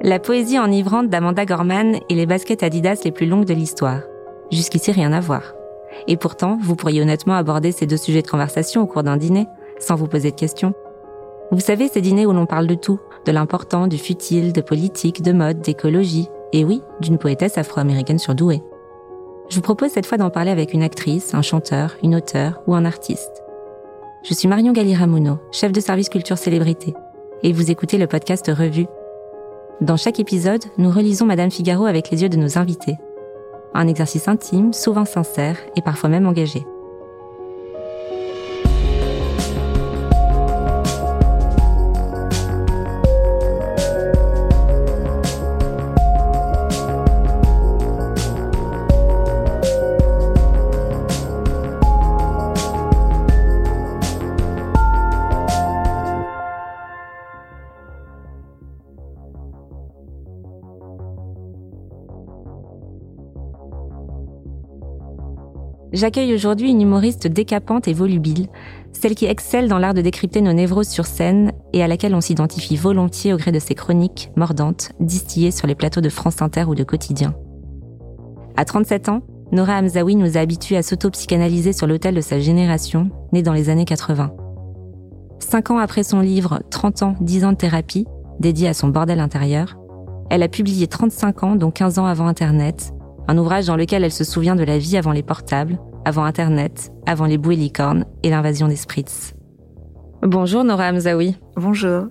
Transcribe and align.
La 0.00 0.18
poésie 0.18 0.58
enivrante 0.58 1.08
d'Amanda 1.08 1.46
Gorman 1.46 1.98
et 2.08 2.14
les 2.14 2.26
baskets 2.26 2.62
Adidas 2.62 3.00
les 3.04 3.10
plus 3.10 3.26
longues 3.26 3.46
de 3.46 3.54
l'histoire. 3.54 4.00
Jusqu'ici, 4.52 4.92
rien 4.92 5.12
à 5.12 5.20
voir. 5.20 5.54
Et 6.06 6.16
pourtant, 6.16 6.58
vous 6.60 6.76
pourriez 6.76 7.00
honnêtement 7.00 7.34
aborder 7.34 7.72
ces 7.72 7.86
deux 7.86 7.96
sujets 7.96 8.22
de 8.22 8.28
conversation 8.28 8.82
au 8.82 8.86
cours 8.86 9.02
d'un 9.02 9.16
dîner, 9.16 9.46
sans 9.78 9.94
vous 9.94 10.06
poser 10.06 10.30
de 10.30 10.36
questions. 10.36 10.74
Vous 11.50 11.60
savez, 11.60 11.88
ces 11.88 12.00
dîners 12.00 12.26
où 12.26 12.32
l'on 12.32 12.46
parle 12.46 12.66
de 12.66 12.74
tout, 12.74 13.00
de 13.24 13.32
l'important, 13.32 13.86
du 13.86 13.98
futile, 13.98 14.52
de 14.52 14.60
politique, 14.60 15.22
de 15.22 15.32
mode, 15.32 15.60
d'écologie, 15.60 16.28
et 16.52 16.64
oui, 16.64 16.82
d'une 17.00 17.18
poétesse 17.18 17.58
afro-américaine 17.58 18.18
surdouée. 18.18 18.62
Je 19.48 19.56
vous 19.56 19.62
propose 19.62 19.90
cette 19.90 20.06
fois 20.06 20.18
d'en 20.18 20.30
parler 20.30 20.50
avec 20.50 20.72
une 20.72 20.82
actrice, 20.82 21.34
un 21.34 21.42
chanteur, 21.42 21.96
une 22.02 22.14
auteure 22.14 22.62
ou 22.66 22.74
un 22.74 22.84
artiste. 22.84 23.43
Je 24.24 24.32
suis 24.32 24.48
Marion 24.48 24.72
Galiramuno, 24.72 25.38
chef 25.52 25.70
de 25.70 25.80
service 25.80 26.08
culture 26.08 26.38
célébrité, 26.38 26.94
et 27.42 27.52
vous 27.52 27.70
écoutez 27.70 27.98
le 27.98 28.06
podcast 28.06 28.46
Revue. 28.48 28.86
Dans 29.82 29.98
chaque 29.98 30.18
épisode, 30.18 30.64
nous 30.78 30.90
relisons 30.90 31.26
Madame 31.26 31.50
Figaro 31.50 31.84
avec 31.84 32.10
les 32.10 32.22
yeux 32.22 32.30
de 32.30 32.38
nos 32.38 32.56
invités. 32.56 32.96
Un 33.74 33.86
exercice 33.86 34.26
intime, 34.26 34.72
souvent 34.72 35.04
sincère 35.04 35.58
et 35.76 35.82
parfois 35.82 36.08
même 36.08 36.26
engagé. 36.26 36.64
J'accueille 65.94 66.34
aujourd'hui 66.34 66.70
une 66.70 66.82
humoriste 66.82 67.28
décapante 67.28 67.86
et 67.86 67.92
volubile, 67.92 68.48
celle 68.92 69.14
qui 69.14 69.26
excelle 69.26 69.68
dans 69.68 69.78
l'art 69.78 69.94
de 69.94 70.00
décrypter 70.00 70.40
nos 70.40 70.52
névroses 70.52 70.88
sur 70.88 71.06
scène 71.06 71.52
et 71.72 71.84
à 71.84 71.86
laquelle 71.86 72.16
on 72.16 72.20
s'identifie 72.20 72.74
volontiers 72.74 73.32
au 73.32 73.36
gré 73.36 73.52
de 73.52 73.60
ses 73.60 73.76
chroniques 73.76 74.32
mordantes, 74.34 74.90
distillées 74.98 75.52
sur 75.52 75.68
les 75.68 75.76
plateaux 75.76 76.00
de 76.00 76.08
France 76.08 76.42
Inter 76.42 76.64
ou 76.64 76.74
de 76.74 76.82
Quotidien. 76.82 77.36
À 78.56 78.64
37 78.64 79.08
ans, 79.08 79.22
Nora 79.52 79.78
Hamzaoui 79.78 80.16
nous 80.16 80.36
a 80.36 80.40
habitués 80.40 80.76
à 80.76 80.82
s'auto-psychanalyser 80.82 81.72
sur 81.72 81.86
l'autel 81.86 82.16
de 82.16 82.20
sa 82.20 82.40
génération, 82.40 83.10
née 83.32 83.42
dans 83.42 83.52
les 83.52 83.70
années 83.70 83.84
80. 83.84 84.32
Cinq 85.38 85.70
ans 85.70 85.78
après 85.78 86.02
son 86.02 86.18
livre 86.18 86.60
30 86.70 87.02
ans, 87.04 87.14
10 87.20 87.44
ans 87.44 87.52
de 87.52 87.56
thérapie, 87.56 88.06
dédié 88.40 88.66
à 88.66 88.74
son 88.74 88.88
bordel 88.88 89.20
intérieur, 89.20 89.76
elle 90.28 90.42
a 90.42 90.48
publié 90.48 90.88
35 90.88 91.44
ans, 91.44 91.54
dont 91.54 91.70
15 91.70 92.00
ans 92.00 92.06
avant 92.06 92.26
Internet, 92.26 92.93
un 93.26 93.38
ouvrage 93.38 93.66
dans 93.66 93.76
lequel 93.76 94.04
elle 94.04 94.12
se 94.12 94.24
souvient 94.24 94.56
de 94.56 94.64
la 94.64 94.78
vie 94.78 94.96
avant 94.96 95.12
les 95.12 95.22
portables, 95.22 95.78
avant 96.04 96.24
Internet, 96.24 96.92
avant 97.06 97.26
les 97.26 97.38
bouées 97.38 97.56
licornes 97.56 98.04
et 98.22 98.30
l'invasion 98.30 98.68
des 98.68 98.76
spritz. 98.76 99.34
Bonjour 100.22 100.64
Nora 100.64 100.90
Hamzaoui. 100.90 101.36
Bonjour. 101.56 102.06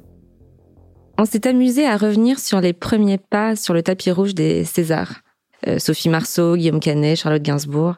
On 1.17 1.25
s'est 1.25 1.47
amusé 1.47 1.85
à 1.85 1.97
revenir 1.97 2.39
sur 2.39 2.59
les 2.59 2.73
premiers 2.73 3.19
pas 3.19 3.55
sur 3.55 3.73
le 3.73 3.83
tapis 3.83 4.11
rouge 4.11 4.33
des 4.33 4.63
Césars. 4.63 5.21
Euh, 5.67 5.79
Sophie 5.79 6.09
Marceau, 6.09 6.55
Guillaume 6.55 6.79
Canet, 6.79 7.17
Charlotte 7.17 7.41
Gainsbourg. 7.41 7.95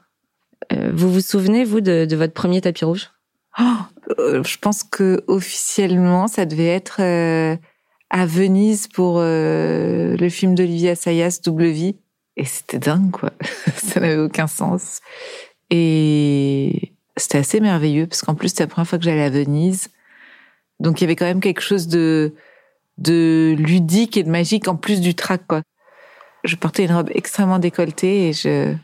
Euh, 0.73 0.91
vous 0.93 1.11
vous 1.11 1.21
souvenez, 1.21 1.63
vous, 1.63 1.81
de, 1.81 2.05
de 2.05 2.15
votre 2.15 2.33
premier 2.33 2.61
tapis 2.61 2.85
rouge? 2.85 3.11
Oh, 3.59 3.63
euh, 4.19 4.43
Je 4.43 4.57
pense 4.57 4.83
que 4.83 5.23
officiellement, 5.27 6.27
ça 6.27 6.45
devait 6.45 6.67
être 6.67 6.99
à 8.09 8.25
Venise 8.25 8.87
pour 8.87 9.19
le 9.19 10.27
film 10.29 10.55
d'Olivier 10.55 10.91
Assayas, 10.91 11.39
Double 11.43 11.65
Vie. 11.67 11.95
Et 12.37 12.45
c'était 12.45 12.79
dingue, 12.79 13.11
quoi. 13.11 13.31
ça 13.75 13.99
n'avait 13.99 14.17
aucun 14.17 14.47
sens. 14.47 15.01
Et 15.69 16.93
c'était 17.17 17.37
assez 17.37 17.59
merveilleux, 17.59 18.07
parce 18.07 18.21
qu'en 18.21 18.35
plus, 18.35 18.49
c'était 18.49 18.63
la 18.63 18.67
première 18.67 18.87
fois 18.87 18.97
que 18.97 19.05
j'allais 19.05 19.23
à 19.23 19.29
Venise. 19.29 19.89
Donc, 20.79 20.99
il 20.99 21.03
y 21.03 21.05
avait 21.05 21.15
quand 21.15 21.25
même 21.25 21.39
quelque 21.39 21.61
chose 21.61 21.87
de, 21.87 22.33
de 22.97 23.55
ludique 23.57 24.17
et 24.17 24.23
de 24.23 24.29
magique, 24.29 24.67
en 24.67 24.75
plus 24.75 24.99
du 24.99 25.15
trac, 25.15 25.45
quoi. 25.47 25.61
Je 26.43 26.55
portais 26.55 26.85
une 26.85 26.91
robe 26.91 27.09
extrêmement 27.13 27.57
décolletée 27.57 28.27
et 28.27 28.33
je, 28.33 28.75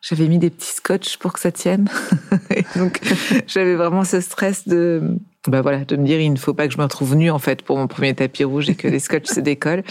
j'avais 0.00 0.26
mis 0.26 0.38
des 0.38 0.50
petits 0.50 0.72
scotch 0.72 1.18
pour 1.18 1.32
que 1.32 1.40
ça 1.40 1.52
tienne. 1.52 1.88
et 2.50 2.64
donc, 2.76 3.00
j'avais 3.46 3.74
vraiment 3.74 4.04
ce 4.04 4.20
stress 4.20 4.66
de, 4.66 5.18
bah 5.46 5.60
voilà, 5.60 5.84
de 5.84 5.96
me 5.96 6.04
dire, 6.04 6.20
il 6.20 6.32
ne 6.32 6.38
faut 6.38 6.54
pas 6.54 6.66
que 6.66 6.72
je 6.72 6.78
me 6.78 6.82
retrouve 6.82 7.14
nue, 7.14 7.30
en 7.30 7.38
fait, 7.38 7.62
pour 7.62 7.76
mon 7.76 7.86
premier 7.86 8.14
tapis 8.14 8.44
rouge 8.44 8.70
et 8.70 8.74
que 8.74 8.88
les 8.88 8.98
scotch 8.98 9.26
se 9.26 9.40
décollent. 9.40 9.84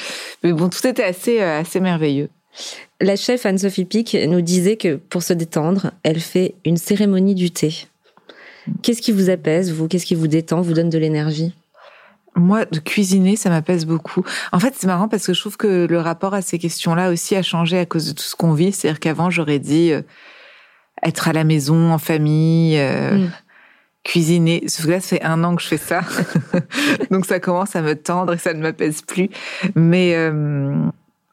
Mais 0.43 0.51
bon, 0.51 0.69
tout 0.69 0.85
était 0.85 1.03
assez, 1.03 1.39
assez 1.39 1.79
merveilleux. 1.79 2.29
La 3.01 3.15
chef 3.15 3.45
Anne-Sophie 3.45 3.85
Pic 3.85 4.17
nous 4.27 4.41
disait 4.41 4.77
que 4.77 4.95
pour 4.95 5.23
se 5.23 5.33
détendre, 5.33 5.91
elle 6.03 6.19
fait 6.19 6.55
une 6.65 6.77
cérémonie 6.77 7.35
du 7.35 7.51
thé. 7.51 7.87
Qu'est-ce 8.81 9.01
qui 9.01 9.11
vous 9.11 9.29
apaise, 9.29 9.71
vous? 9.71 9.87
Qu'est-ce 9.87 10.05
qui 10.05 10.15
vous 10.15 10.27
détend, 10.27 10.61
vous 10.61 10.73
donne 10.73 10.89
de 10.89 10.97
l'énergie? 10.97 11.53
Moi, 12.35 12.65
de 12.65 12.79
cuisiner, 12.79 13.35
ça 13.35 13.49
m'apaise 13.49 13.85
beaucoup. 13.85 14.23
En 14.51 14.59
fait, 14.59 14.73
c'est 14.75 14.87
marrant 14.87 15.07
parce 15.07 15.27
que 15.27 15.33
je 15.33 15.39
trouve 15.39 15.57
que 15.57 15.85
le 15.85 15.99
rapport 15.99 16.33
à 16.33 16.41
ces 16.41 16.57
questions-là 16.57 17.11
aussi 17.11 17.35
a 17.35 17.43
changé 17.43 17.77
à 17.77 17.85
cause 17.85 18.07
de 18.07 18.13
tout 18.13 18.23
ce 18.23 18.35
qu'on 18.35 18.53
vit. 18.53 18.71
C'est-à-dire 18.71 18.99
qu'avant, 18.99 19.29
j'aurais 19.29 19.59
dit 19.59 19.91
euh, 19.91 20.01
être 21.03 21.27
à 21.27 21.33
la 21.33 21.43
maison, 21.43 21.91
en 21.91 21.99
famille, 21.99 22.79
euh, 22.79 23.17
mm. 23.17 23.31
cuisiner. 24.03 24.63
Sauf 24.67 24.85
que 24.85 24.91
là, 24.91 24.99
ça 24.99 25.17
fait 25.17 25.23
un 25.23 25.43
an 25.43 25.55
que 25.55 25.61
je 25.61 25.67
fais 25.67 25.77
ça. 25.77 26.01
Donc 27.11 27.25
ça 27.25 27.39
commence 27.39 27.75
à 27.75 27.81
me 27.81 27.95
tendre 27.95 28.33
et 28.33 28.37
ça 28.37 28.53
ne 28.53 28.61
m'apaise 28.61 29.01
plus. 29.01 29.29
Mais... 29.75 30.13
Euh, 30.15 30.73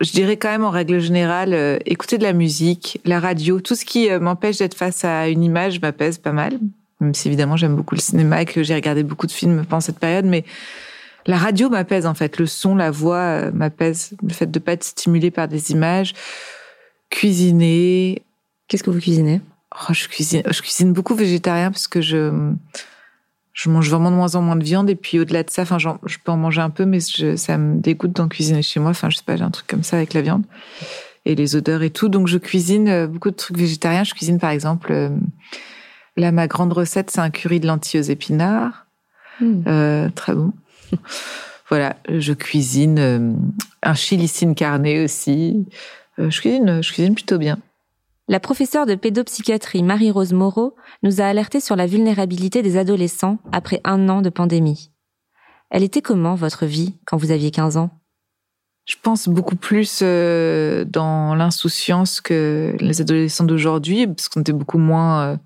je 0.00 0.12
dirais 0.12 0.36
quand 0.36 0.48
même 0.48 0.64
en 0.64 0.70
règle 0.70 0.98
générale, 0.98 1.52
euh, 1.52 1.78
écouter 1.84 2.16
de 2.16 2.22
la 2.22 2.32
musique, 2.32 3.00
la 3.04 3.20
radio, 3.20 3.60
tout 3.60 3.74
ce 3.74 3.84
qui 3.84 4.10
euh, 4.10 4.18
m'empêche 4.18 4.58
d'être 4.58 4.74
face 4.74 5.04
à 5.04 5.28
une 5.28 5.44
image 5.44 5.80
m'apaise 5.80 6.18
pas 6.18 6.32
mal. 6.32 6.58
Même 7.00 7.14
si 7.14 7.28
évidemment 7.28 7.56
j'aime 7.56 7.76
beaucoup 7.76 7.94
le 7.94 8.00
cinéma 8.00 8.42
et 8.42 8.46
que 8.46 8.62
j'ai 8.62 8.74
regardé 8.74 9.02
beaucoup 9.02 9.26
de 9.26 9.32
films 9.32 9.64
pendant 9.66 9.80
cette 9.80 9.98
période, 9.98 10.24
mais 10.24 10.44
la 11.26 11.36
radio 11.36 11.68
m'apaise 11.68 12.06
en 12.06 12.14
fait. 12.14 12.38
Le 12.38 12.46
son, 12.46 12.74
la 12.74 12.90
voix 12.90 13.16
euh, 13.16 13.50
m'apaise. 13.52 14.12
Le 14.22 14.32
fait 14.32 14.50
de 14.50 14.58
pas 14.58 14.72
être 14.72 14.84
stimulé 14.84 15.30
par 15.30 15.48
des 15.48 15.70
images. 15.70 16.14
Cuisiner. 17.10 18.22
Qu'est-ce 18.68 18.82
que 18.82 18.90
vous 18.90 19.00
cuisinez? 19.00 19.40
Oh, 19.72 19.92
Je 19.92 20.08
cuisine, 20.08 20.42
je 20.48 20.62
cuisine 20.62 20.92
beaucoup 20.92 21.14
végétarien 21.14 21.70
parce 21.70 21.88
que 21.88 22.00
je 22.00 22.52
je 23.60 23.68
mange 23.68 23.90
vraiment 23.90 24.10
de 24.10 24.16
moins 24.16 24.36
en 24.36 24.40
moins 24.40 24.56
de 24.56 24.64
viande 24.64 24.88
et 24.88 24.94
puis 24.94 25.18
au-delà 25.18 25.42
de 25.42 25.50
ça, 25.50 25.62
enfin, 25.62 25.76
je 25.78 26.16
peux 26.24 26.32
en 26.32 26.38
manger 26.38 26.62
un 26.62 26.70
peu, 26.70 26.86
mais 26.86 26.98
je, 27.00 27.36
ça 27.36 27.58
me 27.58 27.78
dégoûte 27.78 28.12
d'en 28.12 28.26
cuisiner 28.26 28.62
chez 28.62 28.80
moi. 28.80 28.90
Enfin, 28.90 29.10
je 29.10 29.18
sais 29.18 29.22
pas, 29.22 29.36
j'ai 29.36 29.42
un 29.42 29.50
truc 29.50 29.66
comme 29.66 29.82
ça 29.82 29.98
avec 29.98 30.14
la 30.14 30.22
viande 30.22 30.44
et 31.26 31.34
les 31.34 31.56
odeurs 31.56 31.82
et 31.82 31.90
tout. 31.90 32.08
Donc, 32.08 32.26
je 32.26 32.38
cuisine 32.38 32.88
euh, 32.88 33.06
beaucoup 33.06 33.30
de 33.30 33.36
trucs 33.36 33.58
végétariens. 33.58 34.02
Je 34.02 34.14
cuisine 34.14 34.38
par 34.38 34.48
exemple, 34.48 34.92
euh, 34.92 35.10
là, 36.16 36.32
ma 36.32 36.46
grande 36.46 36.72
recette, 36.72 37.10
c'est 37.10 37.20
un 37.20 37.28
curry 37.28 37.60
de 37.60 37.66
lentilles 37.66 38.00
aux 38.00 38.04
épinards, 38.04 38.86
mmh. 39.42 39.62
euh, 39.66 40.08
très 40.14 40.34
bon. 40.34 40.54
voilà, 41.68 41.96
je 42.08 42.32
cuisine 42.32 43.36
un 43.82 43.94
chili 43.94 44.54
carné 44.56 45.04
aussi. 45.04 45.66
Euh, 46.18 46.30
je 46.30 46.40
cuisine, 46.40 46.82
je 46.82 46.92
cuisine 46.94 47.14
plutôt 47.14 47.36
bien. 47.36 47.58
La 48.30 48.38
professeure 48.38 48.86
de 48.86 48.94
pédopsychiatrie 48.94 49.82
Marie-Rose 49.82 50.32
Moreau 50.32 50.76
nous 51.02 51.20
a 51.20 51.24
alerté 51.24 51.58
sur 51.58 51.74
la 51.74 51.88
vulnérabilité 51.88 52.62
des 52.62 52.76
adolescents 52.76 53.38
après 53.50 53.80
un 53.82 54.08
an 54.08 54.22
de 54.22 54.30
pandémie. 54.30 54.92
Elle 55.68 55.82
était 55.82 56.00
comment 56.00 56.36
votre 56.36 56.64
vie 56.64 56.94
quand 57.06 57.16
vous 57.16 57.32
aviez 57.32 57.50
15 57.50 57.76
ans? 57.76 57.90
Je 58.84 58.94
pense 59.02 59.28
beaucoup 59.28 59.56
plus 59.56 59.98
euh, 60.04 60.84
dans 60.84 61.34
l'insouciance 61.34 62.20
que 62.20 62.76
les 62.78 63.00
adolescents 63.00 63.42
d'aujourd'hui, 63.42 64.06
parce 64.06 64.28
qu'on 64.28 64.42
était 64.42 64.52
beaucoup 64.52 64.78
moins 64.78 65.22
euh, 65.22 65.36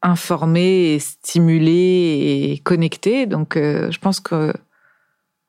informés 0.00 0.98
stimulés 1.00 2.52
et 2.54 2.60
connectés. 2.64 3.26
Donc 3.26 3.58
euh, 3.58 3.90
je 3.90 3.98
pense 3.98 4.20
que 4.20 4.54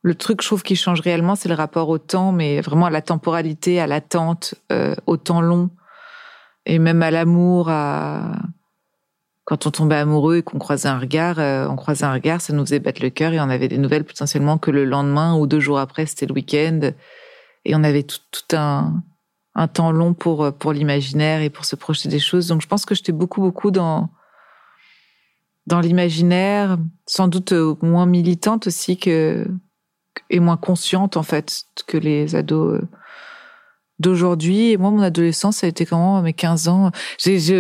le 0.06 0.14
truc, 0.14 0.44
je 0.44 0.48
trouve, 0.48 0.62
qui 0.62 0.76
change 0.76 1.02
réellement, 1.02 1.34
c'est 1.34 1.50
le 1.50 1.56
rapport 1.56 1.90
au 1.90 1.98
temps, 1.98 2.32
mais 2.32 2.62
vraiment 2.62 2.86
à 2.86 2.92
la 2.92 3.02
temporalité, 3.02 3.80
à 3.80 3.88
l'attente, 3.88 4.54
euh, 4.72 4.94
au 5.08 5.18
temps 5.18 5.42
long, 5.42 5.72
et 6.68 6.78
même 6.78 7.02
à 7.02 7.10
l'amour, 7.10 7.70
à 7.70 8.34
quand 9.46 9.66
on 9.66 9.72
tombait 9.72 9.96
amoureux 9.96 10.38
et 10.38 10.44
qu'on 10.44 10.60
croisait 10.60 10.90
un 10.90 11.00
regard, 11.00 11.40
euh, 11.40 11.68
on 11.68 11.76
croisait 11.76 12.06
un 12.06 12.14
regard, 12.14 12.40
ça 12.40 12.54
nous 12.54 12.64
faisait 12.64 12.78
battre 12.78 13.02
le 13.02 13.10
cœur 13.10 13.34
et 13.34 13.40
on 13.40 13.50
avait 13.50 13.68
des 13.68 13.80
nouvelles 13.80 14.04
potentiellement 14.04 14.60
que 14.60 14.70
le 14.70 14.86
lendemain 14.86 15.36
ou 15.36 15.48
deux 15.48 15.60
jours 15.60 15.80
après, 15.80 16.06
c'était 16.06 16.28
le 16.28 16.34
week-end. 16.34 16.92
Et 17.66 17.76
on 17.76 17.84
avait 17.84 18.04
tout, 18.04 18.20
tout 18.30 18.56
un, 18.56 19.02
un 19.56 19.68
temps 19.68 19.92
long 19.92 20.14
pour, 20.14 20.54
pour 20.54 20.72
l'imaginaire 20.72 21.42
et 21.42 21.50
pour 21.50 21.66
se 21.66 21.76
projeter 21.76 22.10
des 22.10 22.20
choses. 22.20 22.48
Donc 22.48 22.62
je 22.62 22.68
pense 22.68 22.86
que 22.86 22.94
j'étais 22.94 23.12
beaucoup, 23.12 23.42
beaucoup 23.42 23.72
dans, 23.72 24.10
dans 25.66 25.80
l'imaginaire, 25.80 26.78
sans 27.08 27.28
doute 27.28 27.54
euh, 27.54 27.76
moins 27.82 28.06
militante 28.06 28.68
aussi 28.68 28.98
que, 28.98 29.48
et 30.30 30.40
moins 30.40 30.58
consciente 30.58 31.18
en 31.18 31.24
fait 31.24 31.64
que 31.88 31.98
les 31.98 32.36
ados 32.36 32.82
euh, 32.82 32.88
d'aujourd'hui. 34.00 34.72
Et 34.72 34.78
moi, 34.78 34.92
mon 34.92 35.02
adolescence, 35.02 35.58
ça 35.58 35.68
a 35.68 35.70
été 35.70 35.86
comment 35.86 36.22
mes 36.22 36.34
15 36.34 36.68
ans? 36.68 36.92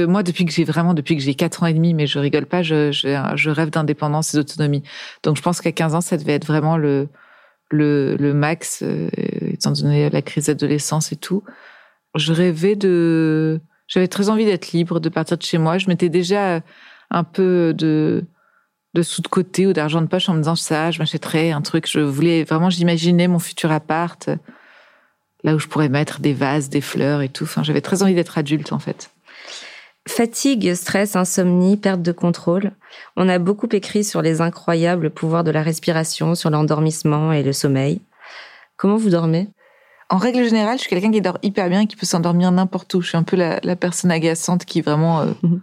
Moi, 0.07 0.23
depuis 0.23 0.45
que 0.45 0.51
j'ai 0.51 0.63
vraiment, 0.63 0.93
depuis 0.93 1.15
que 1.15 1.21
j'ai 1.21 1.35
4 1.35 1.63
ans 1.63 1.65
et 1.67 1.73
demi, 1.73 1.93
mais 1.93 2.07
je 2.07 2.19
rigole 2.19 2.45
pas, 2.45 2.61
je, 2.61 3.49
rêve 3.49 3.69
d'indépendance 3.69 4.33
et 4.33 4.37
d'autonomie. 4.37 4.83
Donc, 5.23 5.37
je 5.37 5.41
pense 5.41 5.61
qu'à 5.61 5.71
15 5.71 5.95
ans, 5.95 6.01
ça 6.01 6.17
devait 6.17 6.33
être 6.33 6.47
vraiment 6.47 6.77
le 6.77 7.07
max, 8.33 8.83
euh, 8.83 9.09
étant 9.53 9.71
donné 9.71 10.09
la 10.09 10.21
crise 10.21 10.47
d'adolescence 10.47 11.11
et 11.11 11.17
tout. 11.17 11.43
Je 12.15 12.33
rêvais 12.33 12.75
de... 12.75 13.59
J'avais 13.87 14.07
très 14.07 14.29
envie 14.29 14.45
d'être 14.45 14.71
libre, 14.71 14.99
de 14.99 15.09
partir 15.09 15.37
de 15.37 15.43
chez 15.43 15.59
moi. 15.59 15.77
Je 15.77 15.87
m'étais 15.87 16.09
déjà 16.09 16.61
un 17.11 17.23
peu 17.23 17.73
de 17.77 18.25
de 18.95 19.03
sous 19.03 19.21
de 19.21 19.27
côté 19.27 19.67
ou 19.67 19.73
d'argent 19.73 20.01
de 20.01 20.07
poche 20.07 20.29
en 20.29 20.33
me 20.33 20.39
disant 20.39 20.55
ça, 20.55 20.89
je 20.89 20.99
m'achèterais 20.99 21.51
un 21.51 21.61
truc. 21.61 21.87
Je 21.87 21.99
voulais 21.99 22.43
vraiment, 22.43 22.69
j'imaginais 22.69 23.27
mon 23.27 23.39
futur 23.39 23.71
appart 23.71 24.29
là 25.43 25.53
où 25.53 25.59
je 25.59 25.67
pourrais 25.67 25.89
mettre 25.89 26.21
des 26.21 26.33
vases, 26.33 26.69
des 26.69 26.81
fleurs 26.81 27.21
et 27.21 27.29
tout. 27.29 27.43
Enfin, 27.43 27.61
j'avais 27.61 27.81
très 27.81 28.01
envie 28.01 28.15
d'être 28.15 28.37
adulte 28.37 28.73
en 28.73 28.79
fait. 28.79 29.11
Fatigue, 30.07 30.73
stress, 30.75 31.15
insomnie, 31.15 31.77
perte 31.77 32.01
de 32.01 32.11
contrôle. 32.11 32.71
On 33.15 33.27
a 33.27 33.37
beaucoup 33.37 33.67
écrit 33.71 34.03
sur 34.03 34.21
les 34.21 34.41
incroyables 34.41 35.09
pouvoirs 35.09 35.43
de 35.43 35.51
la 35.51 35.61
respiration, 35.61 36.35
sur 36.35 36.49
l'endormissement 36.49 37.31
et 37.31 37.43
le 37.43 37.53
sommeil. 37.53 38.01
Comment 38.77 38.97
vous 38.97 39.09
dormez? 39.09 39.49
En 40.09 40.17
règle 40.17 40.43
générale, 40.43 40.77
je 40.77 40.81
suis 40.81 40.89
quelqu'un 40.89 41.11
qui 41.11 41.21
dort 41.21 41.39
hyper 41.41 41.69
bien 41.69 41.81
et 41.81 41.87
qui 41.87 41.95
peut 41.95 42.05
s'endormir 42.05 42.51
n'importe 42.51 42.93
où. 42.93 43.01
Je 43.01 43.09
suis 43.09 43.17
un 43.17 43.23
peu 43.23 43.35
la, 43.35 43.75
personne 43.75 44.11
agaçante 44.11 44.65
qui 44.65 44.81
vraiment, 44.81 45.21
euh, 45.21 45.25
mhm. 45.43 45.61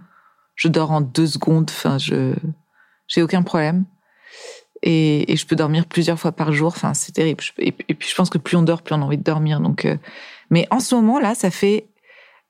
je 0.56 0.68
dors 0.68 0.90
en 0.90 1.00
deux 1.00 1.26
secondes. 1.26 1.70
Enfin, 1.70 1.98
je, 1.98 2.34
j'ai 3.12 3.22
aucun 3.22 3.42
problème 3.42 3.84
et, 4.82 5.36
je 5.36 5.46
peux 5.46 5.56
dormir 5.56 5.86
plusieurs 5.86 6.18
fois 6.18 6.32
par 6.32 6.52
jour. 6.52 6.68
Enfin, 6.68 6.94
c'est 6.94 7.12
terrible. 7.12 7.44
Et, 7.58 7.72
puis 7.72 8.08
je 8.08 8.14
pense 8.14 8.30
que 8.30 8.38
plus 8.38 8.56
on 8.56 8.62
dort, 8.62 8.82
plus 8.82 8.94
on 8.94 9.02
a 9.02 9.04
envie 9.04 9.18
de 9.18 9.22
dormir. 9.22 9.60
Donc, 9.60 9.84
euh, 9.84 9.96
mais 10.50 10.66
en 10.70 10.80
ce 10.80 10.94
moment 10.94 11.20
là, 11.20 11.34
ça 11.34 11.50
fait 11.50 11.86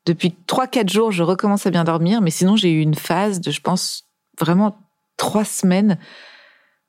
depuis 0.07 0.35
trois 0.47 0.67
quatre 0.67 0.91
jours, 0.91 1.13
je 1.13 1.23
recommence 1.23 1.67
à 1.67 1.71
bien 1.71 1.85
dormir. 1.85 2.23
Mais 2.23 2.31
sinon, 2.31 2.57
j'ai 2.57 2.71
eu 2.71 2.81
une 2.81 2.95
phase 2.95 3.41
de, 3.41 3.51
je 3.51 3.61
pense, 3.61 4.09
vraiment 4.41 4.79
trois 5.17 5.45
semaines 5.45 5.99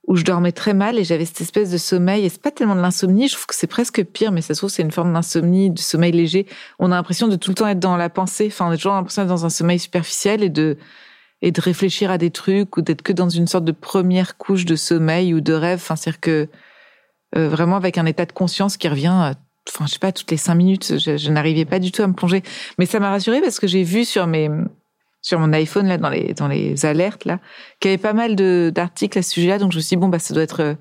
où 0.08 0.16
je 0.18 0.24
dormais 0.24 0.52
très 0.52 0.74
mal 0.74 0.98
et 0.98 1.04
j'avais 1.04 1.26
cette 1.26 1.42
espèce 1.42 1.70
de 1.70 1.78
sommeil. 1.78 2.26
Et 2.26 2.30
c'est 2.30 2.42
pas 2.42 2.52
tellement 2.52 2.76
de 2.76 2.82
l'insomnie, 2.82 3.28
je 3.28 3.34
trouve 3.34 3.48
que 3.48 3.56
c'est 3.56 3.68
presque 3.68 4.04
pire, 4.04 4.32
mais 4.32 4.42
ça 4.42 4.54
se 4.54 4.60
trouve 4.60 4.70
c'est 4.70 4.82
une 4.82 4.92
forme 4.92 5.14
d'insomnie, 5.14 5.70
de 5.70 5.80
sommeil 5.80 6.12
léger. 6.12 6.46
On 6.80 6.92
a 6.92 6.96
l'impression 6.96 7.28
de 7.28 7.36
tout 7.36 7.52
le 7.52 7.56
temps 7.56 7.68
être 7.68 7.80
dans 7.80 7.98
la 7.98 8.10
pensée. 8.10 8.48
Enfin, 8.48 8.68
on 8.68 8.72
a 8.72 8.76
toujours 8.76 8.94
l'impression 8.94 9.22
d'être 9.22 9.30
dans 9.30 9.46
un 9.46 9.50
sommeil 9.50 9.80
superficiel 9.80 10.44
et 10.44 10.50
de 10.50 10.78
et 11.44 11.52
de 11.52 11.60
réfléchir 11.60 12.10
à 12.10 12.18
des 12.18 12.32
trucs 12.32 12.78
ou 12.78 12.82
d'être 12.82 13.02
que 13.02 13.12
dans 13.12 13.28
une 13.28 13.48
sorte 13.48 13.66
de 13.66 13.74
première 13.74 14.38
couche 14.38 14.64
de 14.64 14.78
sommeil 14.78 15.34
ou 15.34 15.42
de 15.42 15.54
rêve. 15.54 15.80
Enfin, 15.82 15.98
c'est-à-dire 15.98 16.22
que 16.22 16.48
euh, 17.36 17.50
vraiment 17.50 17.76
avec 17.76 17.98
un 17.98 18.06
état 18.06 18.26
de 18.26 18.32
conscience 18.32 18.78
qui 18.78 18.88
revient, 18.88 19.34
enfin, 19.68 19.86
je 19.86 19.92
sais 19.92 20.00
pas, 20.00 20.14
toutes 20.14 20.32
les 20.32 20.38
cinq 20.38 20.56
minutes, 20.56 20.98
je, 20.98 21.30
n'arrivais 21.30 21.66
pas 21.66 21.80
du 21.80 21.92
tout 21.92 22.02
à 22.02 22.08
me 22.08 22.14
plonger. 22.14 22.44
Mais 22.80 22.86
ça 22.86 23.02
m'a 23.02 23.10
rassurée 23.10 23.42
parce 23.42 23.60
que 23.60 23.68
j'ai 23.68 23.84
vu 23.84 24.06
sur 24.06 24.26
mes 24.26 24.50
sur 25.22 25.40
mon 25.40 25.54
iPhone 25.54 25.88
là 25.88 25.98
dans 25.98 26.10
les 26.10 26.34
dans 26.34 26.50
les 26.50 26.86
alertes 26.86 27.24
là 27.24 27.40
qu'il 27.80 27.90
y 27.90 27.94
avait 27.94 28.02
pas 28.02 28.12
mal 28.12 28.36
d'articles 28.74 29.18
à 29.18 29.22
ce 29.22 29.32
sujet-là 29.32 29.58
donc 29.58 29.72
je 29.72 29.78
me 29.78 29.82
suis 29.82 29.96
dit 29.96 29.96
bon 29.96 30.10
bah 30.10 30.20
ça 30.20 30.34
doit 30.34 30.44
être 30.44 30.62
euh, 30.62 30.74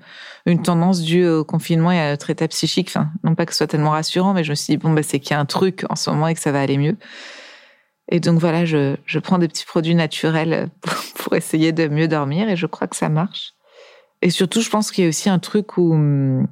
une 0.45 0.61
tendance 0.61 1.01
due 1.01 1.25
au 1.25 1.45
confinement 1.45 1.93
et 1.93 1.99
à 2.01 2.09
notre 2.09 2.29
état 2.29 2.45
psychique 2.49 2.89
enfin 2.89 3.09
non 3.23 3.35
pas 3.35 3.45
que 3.45 3.53
ce 3.53 3.59
soit 3.59 3.67
tellement 3.67 3.91
rassurant 3.91 4.33
mais 4.33 4.43
je 4.43 4.49
me 4.49 4.55
suis 4.55 4.73
dit 4.73 4.77
bon 4.77 4.91
bah 4.91 5.01
c'est 5.01 5.21
qu'il 5.21 5.31
y 5.31 5.33
a 5.35 5.39
un 5.39 5.45
truc 5.45 5.85
en 5.89 5.95
ce 5.95 6.09
moment 6.09 6.27
et 6.27 6.33
que 6.33 6.41
ça 6.41 6.51
va 6.51 6.59
aller 6.59 6.77
mieux 6.77 6.97
et 8.09 8.19
donc 8.19 8.39
voilà, 8.39 8.65
je, 8.65 8.95
je 9.05 9.19
prends 9.19 9.37
des 9.37 9.47
petits 9.47 9.65
produits 9.65 9.95
naturels 9.95 10.69
pour, 11.15 11.35
essayer 11.35 11.71
de 11.71 11.87
mieux 11.87 12.07
dormir 12.07 12.49
et 12.49 12.55
je 12.55 12.67
crois 12.67 12.87
que 12.87 12.95
ça 12.95 13.09
marche. 13.09 13.53
Et 14.21 14.29
surtout, 14.29 14.61
je 14.61 14.69
pense 14.69 14.91
qu'il 14.91 15.03
y 15.03 15.07
a 15.07 15.09
aussi 15.09 15.29
un 15.29 15.39
truc 15.39 15.77
où, 15.77 15.93
hum, 15.93 16.47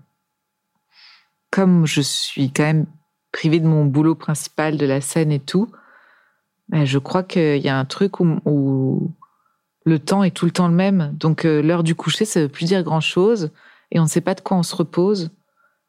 comme 1.52 1.86
je 1.86 2.02
suis 2.02 2.52
quand 2.52 2.64
même 2.64 2.86
privée 3.32 3.60
de 3.60 3.68
mon 3.68 3.86
boulot 3.86 4.16
principal, 4.16 4.78
de 4.78 4.86
la 4.86 5.02
scène 5.02 5.32
et 5.32 5.40
tout, 5.40 5.72
ben 6.70 6.86
je 6.86 6.98
crois 6.98 7.24
qu'il 7.24 7.58
y 7.58 7.70
a 7.70 7.78
un 7.78 7.86
truc 7.86 8.20
où, 8.20 9.12
le 9.84 10.00
temps 10.00 10.24
est 10.24 10.32
tout 10.32 10.46
le 10.46 10.52
temps 10.52 10.68
le 10.68 10.74
même. 10.74 11.12
Donc 11.18 11.46
euh, 11.46 11.62
l'heure 11.62 11.84
du 11.84 11.96
coucher, 11.96 12.26
ça 12.26 12.42
veut 12.42 12.50
plus 12.50 12.66
dire 12.66 12.84
grand-chose 12.84 13.52
et 13.92 14.00
on 14.00 14.04
ne 14.04 14.08
sait 14.08 14.22
pas 14.22 14.36
de 14.36 14.42
quoi 14.42 14.58
on 14.58 14.64
se 14.64 14.76
repose 14.76 15.32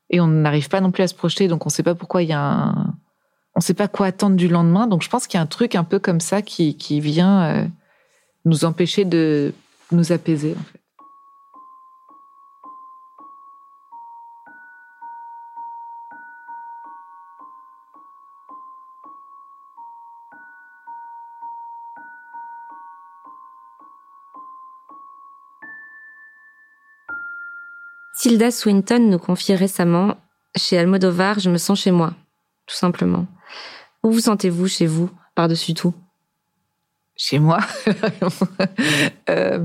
et 0.09 0.21
on 0.21 0.27
n'arrive 0.27 0.69
pas 0.69 0.81
non 0.81 0.91
plus 0.91 1.03
à 1.03 1.09
se 1.09 1.15
projeter. 1.15 1.47
Donc 1.47 1.67
on 1.67 1.69
ne 1.69 1.73
sait 1.73 1.83
pas 1.83 1.95
pourquoi 1.95 2.23
il 2.23 2.29
y 2.31 2.33
a 2.33 2.41
un, 2.41 2.95
on 3.55 3.61
ne 3.61 3.63
sait 3.63 3.75
pas 3.75 3.89
quoi 3.89 4.07
attendre 4.07 4.37
du 4.37 4.49
lendemain. 4.49 4.87
Donc 4.87 5.03
je 5.03 5.09
pense 5.09 5.27
qu'il 5.27 5.39
y 5.39 5.41
a 5.41 5.43
un 5.43 5.47
truc 5.47 5.75
un 5.75 5.85
peu 5.85 5.99
comme 5.99 6.21
ça 6.21 6.43
qui, 6.43 7.01
vient 7.01 7.43
euh, 7.45 7.65
nous 8.45 8.65
empêcher 8.65 9.05
de 9.05 9.53
nous 9.91 10.13
apaiser 10.13 10.55
en 10.59 10.63
fait. 10.73 10.83
Tilda 28.23 28.53
Swinton 28.53 29.01
nous 29.01 29.19
confie 29.19 29.57
récemment 29.57 30.15
Chez 30.57 30.79
Almodovar, 30.79 31.41
je 31.41 31.51
me 31.51 31.59
sens 31.59 31.81
chez 31.81 31.91
moi, 31.91 32.15
tout 32.69 32.77
simplement. 32.77 33.27
Où 34.03 34.11
vous 34.11 34.21
sentez-vous 34.21 34.67
chez 34.67 34.87
vous, 34.87 35.11
par-dessus 35.35 35.75
tout? 35.75 35.95
Chez 37.17 37.39
moi 37.39 37.61
euh, 39.29 39.59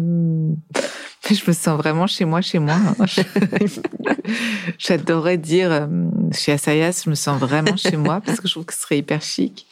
Je 1.30 1.44
me 1.48 1.54
sens 1.54 1.78
vraiment 1.78 2.06
chez 2.06 2.25
moi, 2.25 2.42
chez 2.42 2.60
moi. 2.60 2.78
J'adorerais 4.78 5.38
dire 5.38 5.72
euh, 5.72 5.88
chez 6.34 6.51
Asayas, 6.51 7.01
je 7.06 7.10
me 7.10 7.16
sens 7.16 7.39
vraiment 7.39 7.75
chez 7.78 7.98
moi 7.98 8.22
parce 8.22 8.39
que 8.39 8.48
je 8.48 8.54
trouve 8.54 8.66
que 8.66 8.74
ce 8.74 8.81
serait 8.81 9.00
hyper 9.00 9.22
chic. 9.22 9.66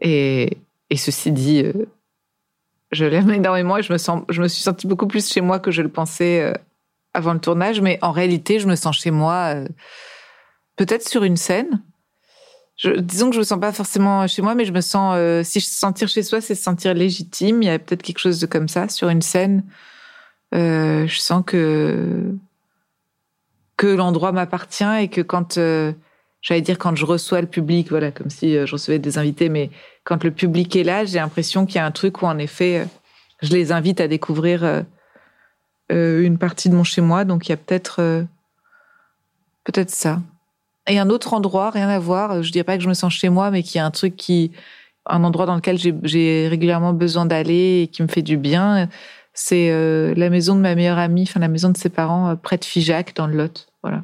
Et, 0.00 0.58
et 0.88 0.96
ceci 0.96 1.32
dit, 1.32 1.62
euh, 1.62 1.86
je 2.92 3.04
l'aime 3.04 3.30
énormément 3.30 3.76
et 3.76 3.82
je 3.82 3.92
me, 3.92 3.98
sens, 3.98 4.22
je 4.30 4.40
me 4.40 4.48
suis 4.48 4.62
sentie 4.62 4.86
beaucoup 4.86 5.06
plus 5.06 5.28
chez 5.28 5.40
moi 5.42 5.58
que 5.58 5.70
je 5.70 5.82
le 5.82 5.90
pensais 5.90 6.54
avant 7.12 7.34
le 7.34 7.40
tournage. 7.40 7.80
Mais 7.80 7.98
en 8.00 8.12
réalité, 8.12 8.58
je 8.58 8.68
me 8.68 8.76
sens 8.76 8.96
chez 8.96 9.10
moi 9.10 9.54
peut-être 10.76 11.06
sur 11.06 11.24
une 11.24 11.36
scène 11.36 11.82
disons 12.78 13.28
que 13.28 13.34
je 13.34 13.40
me 13.40 13.44
sens 13.44 13.60
pas 13.60 13.72
forcément 13.72 14.26
chez 14.26 14.42
moi, 14.42 14.54
mais 14.54 14.64
je 14.64 14.72
me 14.72 14.80
sens. 14.80 15.14
Euh, 15.16 15.42
si 15.42 15.60
je 15.60 15.66
sentir 15.66 16.08
chez 16.08 16.22
soi, 16.22 16.40
c'est 16.40 16.54
se 16.54 16.62
sentir 16.62 16.94
légitime. 16.94 17.62
Il 17.62 17.66
y 17.66 17.70
a 17.70 17.78
peut-être 17.78 18.02
quelque 18.02 18.18
chose 18.18 18.40
de 18.40 18.46
comme 18.46 18.68
ça 18.68 18.88
sur 18.88 19.08
une 19.08 19.22
scène. 19.22 19.64
Euh, 20.54 21.06
je 21.06 21.18
sens 21.18 21.42
que 21.46 22.34
que 23.76 23.86
l'endroit 23.86 24.32
m'appartient 24.32 24.84
et 25.00 25.08
que 25.08 25.20
quand 25.20 25.58
euh, 25.58 25.92
j'allais 26.40 26.60
dire 26.60 26.78
quand 26.78 26.94
je 26.96 27.06
reçois 27.06 27.40
le 27.40 27.46
public, 27.46 27.88
voilà, 27.90 28.10
comme 28.10 28.30
si 28.30 28.54
je 28.54 28.72
recevais 28.72 28.98
des 28.98 29.18
invités, 29.18 29.48
mais 29.48 29.70
quand 30.04 30.22
le 30.24 30.30
public 30.30 30.74
est 30.76 30.84
là, 30.84 31.04
j'ai 31.04 31.18
l'impression 31.18 31.66
qu'il 31.66 31.76
y 31.76 31.78
a 31.78 31.86
un 31.86 31.90
truc 31.90 32.22
où 32.22 32.26
en 32.26 32.38
effet, 32.38 32.86
je 33.42 33.52
les 33.52 33.72
invite 33.72 34.00
à 34.00 34.08
découvrir 34.08 34.84
une 35.90 36.38
partie 36.38 36.68
de 36.68 36.74
mon 36.74 36.84
chez 36.84 37.00
moi. 37.00 37.24
Donc 37.24 37.48
il 37.48 37.50
y 37.50 37.54
a 37.54 37.56
peut-être 37.56 38.24
peut-être 39.64 39.90
ça. 39.90 40.20
Et 40.88 40.98
un 40.98 41.10
autre 41.10 41.34
endroit, 41.34 41.70
rien 41.70 41.88
à 41.88 41.98
voir. 41.98 42.42
Je 42.42 42.50
dirais 42.50 42.64
pas 42.64 42.76
que 42.76 42.82
je 42.82 42.88
me 42.88 42.94
sens 42.94 43.12
chez 43.12 43.28
moi, 43.28 43.50
mais 43.50 43.62
qui 43.62 43.78
est 43.78 43.82
un 43.82 43.90
truc 43.90 44.16
qui, 44.16 44.50
un 45.06 45.24
endroit 45.24 45.46
dans 45.46 45.54
lequel 45.54 45.78
j'ai 45.78 46.48
régulièrement 46.48 46.92
besoin 46.92 47.26
d'aller 47.26 47.82
et 47.82 47.88
qui 47.88 48.02
me 48.02 48.08
fait 48.08 48.22
du 48.22 48.36
bien. 48.36 48.88
C'est 49.34 49.70
euh, 49.70 50.12
la 50.16 50.28
maison 50.28 50.54
de 50.54 50.60
ma 50.60 50.74
meilleure 50.74 50.98
amie, 50.98 51.22
enfin 51.22 51.40
la 51.40 51.48
maison 51.48 51.70
de 51.70 51.76
ses 51.76 51.88
parents, 51.88 52.30
euh, 52.30 52.34
près 52.34 52.58
de 52.58 52.64
Figeac, 52.64 53.14
dans 53.16 53.26
le 53.26 53.36
Lot. 53.36 53.68
Voilà. 53.82 54.02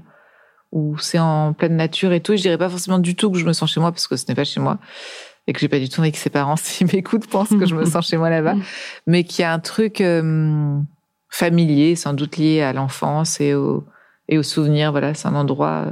Où 0.72 0.96
c'est 0.98 1.18
en 1.18 1.52
pleine 1.52 1.76
nature 1.76 2.12
et 2.12 2.20
tout. 2.20 2.36
je 2.36 2.42
dirais 2.42 2.58
pas 2.58 2.68
forcément 2.68 2.98
du 2.98 3.14
tout 3.14 3.30
que 3.30 3.38
je 3.38 3.44
me 3.44 3.52
sens 3.52 3.72
chez 3.72 3.80
moi 3.80 3.90
parce 3.90 4.06
que 4.06 4.16
ce 4.16 4.24
n'est 4.28 4.34
pas 4.34 4.44
chez 4.44 4.60
moi 4.60 4.78
et 5.46 5.52
que 5.54 5.60
j'ai 5.60 5.68
pas 5.68 5.78
du 5.78 5.88
tout 5.88 6.00
envie 6.00 6.12
que 6.12 6.18
ses 6.18 6.30
parents, 6.30 6.56
s'ils 6.62 6.86
m'écoutent, 6.92 7.26
pensent 7.26 7.48
que 7.48 7.66
je 7.66 7.74
me 7.74 7.84
sens 7.84 8.06
chez 8.06 8.16
moi 8.16 8.30
là-bas. 8.30 8.54
Mais 9.06 9.24
qu'il 9.24 9.42
y 9.42 9.44
a 9.44 9.52
un 9.52 9.58
truc 9.58 10.00
euh, 10.00 10.78
familier, 11.30 11.96
sans 11.96 12.12
doute 12.12 12.36
lié 12.36 12.60
à 12.62 12.72
l'enfance 12.72 13.40
et 13.40 13.54
au, 13.54 13.84
et 14.28 14.38
aux 14.38 14.42
souvenirs. 14.42 14.92
Voilà, 14.92 15.14
c'est 15.14 15.26
un 15.26 15.34
endroit 15.34 15.86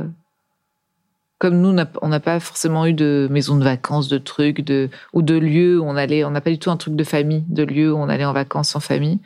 comme 1.38 1.60
nous, 1.60 1.76
on 2.00 2.08
n'a 2.08 2.20
pas 2.20 2.40
forcément 2.40 2.86
eu 2.86 2.94
de 2.94 3.28
maison 3.30 3.56
de 3.56 3.64
vacances, 3.64 4.08
de 4.08 4.18
trucs, 4.18 4.62
de 4.62 4.88
ou 5.12 5.22
de 5.22 5.34
lieux 5.34 5.78
où 5.78 5.84
on 5.84 5.96
allait. 5.96 6.24
On 6.24 6.30
n'a 6.30 6.40
pas 6.40 6.50
du 6.50 6.58
tout 6.58 6.70
un 6.70 6.76
truc 6.76 6.96
de 6.96 7.04
famille, 7.04 7.44
de 7.48 7.62
lieux 7.62 7.92
où 7.92 7.96
on 7.96 8.08
allait 8.08 8.24
en 8.24 8.32
vacances 8.32 8.74
en 8.74 8.80
famille. 8.80 9.20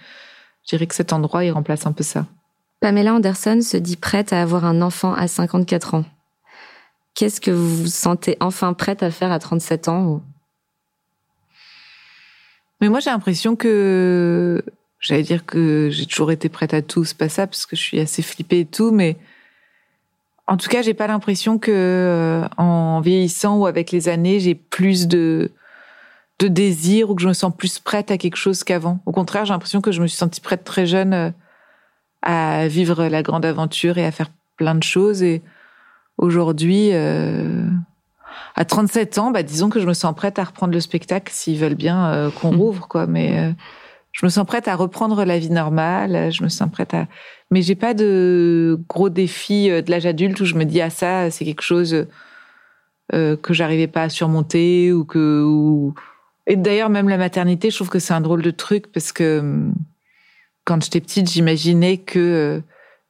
Je 0.65 0.77
dirais 0.77 0.87
que 0.87 0.95
cet 0.95 1.13
endroit, 1.13 1.45
il 1.45 1.53
remplace 1.53 1.87
un 1.87 1.93
peu 1.93 2.03
ça. 2.03 2.27
Pamela 2.81 3.15
Anderson 3.15 3.61
se 3.61 3.77
dit 3.77 3.97
prête 3.97 4.33
à 4.33 4.43
avoir 4.43 4.65
un 4.65 4.83
enfant 4.83 5.13
à 5.15 5.29
54 5.29 5.95
ans. 5.95 6.05
Qu'est-ce 7.15 7.41
que 7.41 7.51
vous 7.51 7.83
vous 7.83 7.87
sentez 7.87 8.37
enfin 8.41 8.73
prête 8.73 9.03
à 9.03 9.11
faire 9.11 9.31
à 9.31 9.39
37 9.39 9.89
ans 9.89 10.23
Mais 12.81 12.89
moi, 12.89 13.01
j'ai 13.01 13.11
l'impression 13.11 13.55
que 13.55 14.65
j'allais 14.99 15.23
dire 15.23 15.45
que 15.45 15.89
j'ai 15.91 16.07
toujours 16.07 16.33
été 16.33 16.49
prête 16.49 16.75
à 16.75 16.83
tout, 16.83 17.05
c'est 17.05 17.17
pas 17.17 17.29
ça, 17.29 17.47
parce 17.47 17.67
que 17.67 17.77
je 17.77 17.83
suis 17.83 18.01
assez 18.01 18.23
flippée 18.23 18.61
et 18.61 18.67
tout, 18.67 18.91
mais 18.91 19.17
en 20.51 20.57
tout 20.57 20.69
cas, 20.69 20.83
j'ai 20.83 20.95
pas 20.95 21.07
l'impression 21.07 21.59
que 21.59 21.71
euh, 21.71 22.49
en 22.57 23.01
vieillissant 23.01 23.57
ou 23.57 23.67
avec 23.67 23.93
les 23.93 24.09
années, 24.09 24.41
j'ai 24.41 24.55
plus 24.55 25.07
de 25.09 25.53
de 26.41 26.49
désir 26.49 27.11
ou 27.11 27.15
que 27.15 27.23
je 27.23 27.29
me 27.29 27.35
sens 27.35 27.53
plus 27.57 27.79
prête 27.79 28.11
à 28.11 28.19
quelque 28.19 28.37
chose 28.37 28.65
qu'avant. 28.65 29.01
Au 29.07 29.13
contraire, 29.13 29.45
j'ai 29.45 29.53
l'impression 29.53 29.81
que 29.81 29.93
je 29.93 30.03
me 30.03 30.07
suis 30.07 30.17
sentie 30.17 30.41
prête 30.41 30.65
très 30.65 30.87
jeune 30.87 31.13
euh, 31.13 31.31
à 32.23 32.67
vivre 32.67 33.07
la 33.07 33.23
grande 33.23 33.45
aventure 33.45 33.99
et 33.99 34.05
à 34.05 34.11
faire 34.11 34.31
plein 34.57 34.75
de 34.75 34.83
choses. 34.83 35.23
Et 35.23 35.43
aujourd'hui, 36.19 36.91
euh, 36.93 37.65
à 38.57 38.65
37 38.65 39.19
ans, 39.19 39.31
bah, 39.31 39.43
disons 39.43 39.71
que 39.71 39.81
je 39.81 39.87
me 39.87 39.95
sens 39.95 40.15
prête 40.15 40.39
à 40.39 40.45
reprendre 40.45 40.73
le 40.73 40.81
spectacle 40.81 41.33
s'ils 41.33 41.59
veulent 41.59 41.75
bien 41.75 42.07
euh, 42.09 42.31
qu'on 42.31 42.53
mmh. 42.53 42.57
rouvre, 42.57 42.89
quoi. 42.89 43.07
Mais 43.07 43.39
euh, 43.39 43.53
je 44.13 44.27
me 44.27 44.31
sens 44.31 44.47
prête 44.47 44.69
à 44.69 44.77
reprendre 44.77 45.25
la 45.25 45.39
vie 45.39 45.51
normale. 45.51 46.33
Je 46.33 46.43
me 46.43 46.49
sens 46.49 46.71
prête 46.71 46.95
à. 46.95 47.07
Mais 47.51 47.63
j'ai 47.63 47.75
pas 47.75 47.95
de 47.95 48.79
gros 48.89 49.09
défis 49.09 49.71
euh, 49.71 49.83
de 49.83 49.91
l'âge 49.91 50.07
adulte 50.07 50.41
où 50.41 50.45
je 50.45 50.55
me 50.55 50.65
dis 50.65 50.81
ah 50.81 50.91
ça 50.91 51.31
c'est 51.31 51.45
quelque 51.45 51.63
chose 51.63 52.07
euh, 53.13 53.37
que 53.37 53.55
j'arrivais 53.55 53.89
pas 53.89 54.05
à 54.05 54.09
surmonter 54.09 54.93
ou 54.93 55.05
que 55.05 55.45
et 56.47 56.57
d'ailleurs 56.57 56.91
même 56.91 57.09
la 57.09 57.19
maternité 57.19 57.71
je 57.71 57.77
trouve 57.77 57.89
que 57.89 57.99
c'est 57.99 58.15
un 58.15 58.21
drôle 58.21 58.43
de 58.43 58.53
truc 58.53 58.93
parce 58.93 59.11
que 59.11 59.41
hum, 59.41 59.75
quand 60.65 60.83
j'étais 60.83 61.01
petite 61.01 61.29
j'imaginais 61.29 61.99
que 61.99 62.63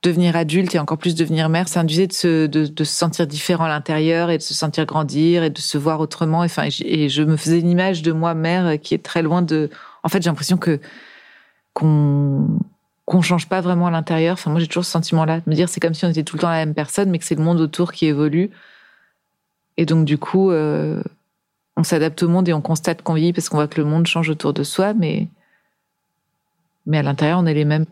devenir 0.03 0.37
adulte 0.37 0.75
et 0.75 0.79
encore 0.79 0.99
plus 0.99 1.15
devenir 1.15 1.49
mère, 1.49 1.69
ça 1.69 1.81
induisait 1.81 2.07
de 2.07 2.13
se, 2.13 2.47
de, 2.47 2.85
se 2.85 2.93
sentir 2.93 3.27
différent 3.27 3.65
à 3.65 3.69
l'intérieur 3.69 4.31
et 4.31 4.39
de 4.39 4.43
se 4.43 4.55
sentir 4.55 4.87
grandir 4.87 5.43
et 5.45 5.51
de 5.51 5.59
se 5.59 5.77
voir 5.77 6.01
autrement. 6.01 6.41
Enfin, 6.41 6.69
et 6.81 7.09
je 7.09 7.23
me 7.23 7.37
faisais 7.37 7.61
une 7.61 7.69
image 7.69 8.03
de 8.03 8.13
moi 8.13 8.35
mère 8.35 8.81
qui 8.81 8.95
est 8.95 9.05
très 9.05 9.23
loin 9.23 9.43
de. 9.43 9.69
En 10.03 10.09
fait, 10.09 10.23
j'ai 10.23 10.31
l'impression 10.31 10.57
que 10.57 10.81
qu'on 11.75 12.59
qu'on 13.05 13.23
change 13.23 13.49
pas 13.49 13.61
vraiment 13.61 13.89
à 13.89 13.91
l'intérieur. 13.91 14.35
Enfin, 14.35 14.51
moi, 14.51 14.61
j'ai 14.61 14.69
toujours 14.69 14.85
ce 14.85 14.91
sentiment-là 14.93 15.41
de 15.41 15.51
me 15.51 15.55
dire 15.55 15.69
c'est 15.69 15.81
comme 15.81 15.95
si 15.95 16.05
on 16.05 16.11
était 16.11 16.23
tout 16.23 16.37
le 16.37 16.43
temps 16.43 16.51
la 16.51 16.65
même 16.65 16.75
personne, 16.75 17.11
mais 17.11 17.19
que 17.19 17.25
c'est 17.25 17.35
le 17.35 17.43
monde 17.43 17.61
autour 17.61 17.93
qui 17.93 18.07
évolue. 18.07 18.51
Et 19.77 19.87
donc, 19.87 20.05
du 20.05 20.19
coup, 20.19 20.51
euh, 20.51 21.03
on 21.77 21.83
s'adapte 21.83 22.23
au 22.23 22.29
monde 22.29 22.49
et 22.49 22.53
on 22.53 22.61
constate 22.61 23.03
qu'on 23.03 23.15
vit 23.15 23.33
parce 23.33 23.49
qu'on 23.49 23.57
voit 23.57 23.69
que 23.69 23.81
le 23.81 23.87
monde 23.87 24.07
change 24.07 24.29
autour 24.31 24.53
de 24.53 24.63
soi, 24.63 24.95
mais 24.95 25.29
mais 26.87 26.99
à 26.99 27.03
l'intérieur, 27.03 27.39
on 27.41 27.47
est 27.47 27.55
les 27.55 27.65
mêmes 27.65 27.87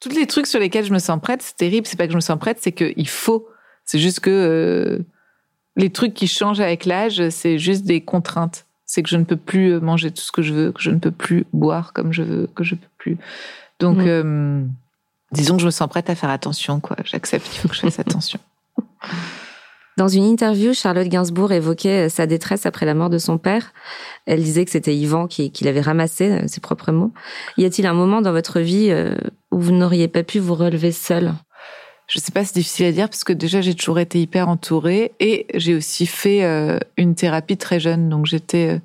tous 0.00 0.10
les 0.10 0.26
trucs 0.26 0.46
sur 0.46 0.60
lesquels 0.60 0.84
je 0.84 0.92
me 0.92 0.98
sens 0.98 1.20
prête, 1.20 1.42
c'est 1.42 1.56
terrible. 1.56 1.86
C'est 1.86 1.96
pas 1.96 2.06
que 2.06 2.12
je 2.12 2.16
me 2.16 2.20
sens 2.20 2.38
prête, 2.38 2.58
c'est 2.60 2.72
qu'il 2.72 3.08
faut. 3.08 3.48
C'est 3.84 3.98
juste 3.98 4.20
que 4.20 4.30
euh, 4.30 4.98
les 5.76 5.90
trucs 5.90 6.14
qui 6.14 6.26
changent 6.26 6.60
avec 6.60 6.84
l'âge, 6.84 7.28
c'est 7.30 7.58
juste 7.58 7.84
des 7.84 8.00
contraintes. 8.00 8.65
C'est 8.96 9.02
que 9.02 9.10
je 9.10 9.18
ne 9.18 9.24
peux 9.24 9.36
plus 9.36 9.74
euh, 9.74 9.80
manger 9.80 10.10
tout 10.10 10.22
ce 10.22 10.32
que 10.32 10.40
je 10.40 10.54
veux, 10.54 10.72
que 10.72 10.80
je 10.80 10.90
ne 10.90 10.98
peux 10.98 11.10
plus 11.10 11.44
boire 11.52 11.92
comme 11.92 12.14
je 12.14 12.22
veux, 12.22 12.46
que 12.54 12.64
je 12.64 12.76
peux 12.76 12.88
plus. 12.96 13.18
Donc, 13.78 13.98
mm. 13.98 14.06
euh, 14.06 14.64
disons 15.32 15.56
que 15.56 15.60
je 15.60 15.66
me 15.66 15.70
sens 15.70 15.86
prête 15.86 16.08
à 16.08 16.14
faire 16.14 16.30
attention, 16.30 16.80
quoi. 16.80 16.96
J'accepte 17.04 17.46
qu'il 17.46 17.60
faut 17.60 17.68
que 17.68 17.74
je 17.74 17.82
fasse 17.82 17.98
attention. 17.98 18.40
Dans 19.98 20.08
une 20.08 20.24
interview, 20.24 20.72
Charlotte 20.72 21.08
Gainsbourg 21.08 21.52
évoquait 21.52 22.08
sa 22.08 22.26
détresse 22.26 22.64
après 22.64 22.86
la 22.86 22.94
mort 22.94 23.10
de 23.10 23.18
son 23.18 23.36
père. 23.36 23.74
Elle 24.24 24.42
disait 24.42 24.64
que 24.64 24.70
c'était 24.70 24.96
Yvan 24.96 25.26
qui, 25.26 25.52
qui 25.52 25.64
l'avait 25.64 25.82
ramassé, 25.82 26.48
ses 26.48 26.60
propres 26.62 26.90
mots. 26.90 27.12
Y 27.58 27.66
a-t-il 27.66 27.86
un 27.86 27.92
moment 27.92 28.22
dans 28.22 28.32
votre 28.32 28.60
vie 28.60 28.94
où 29.50 29.60
vous 29.60 29.72
n'auriez 29.72 30.08
pas 30.08 30.22
pu 30.22 30.38
vous 30.38 30.54
relever 30.54 30.92
seul? 30.92 31.34
Je 32.06 32.20
sais 32.20 32.30
pas, 32.30 32.44
c'est 32.44 32.54
difficile 32.54 32.86
à 32.86 32.92
dire 32.92 33.08
parce 33.08 33.24
que 33.24 33.32
déjà 33.32 33.60
j'ai 33.60 33.74
toujours 33.74 33.98
été 33.98 34.20
hyper 34.20 34.48
entourée 34.48 35.12
et 35.18 35.46
j'ai 35.54 35.74
aussi 35.74 36.06
fait 36.06 36.44
euh, 36.44 36.78
une 36.96 37.16
thérapie 37.16 37.56
très 37.56 37.80
jeune. 37.80 38.08
Donc 38.08 38.26
j'étais, 38.26 38.76
euh, 38.76 38.78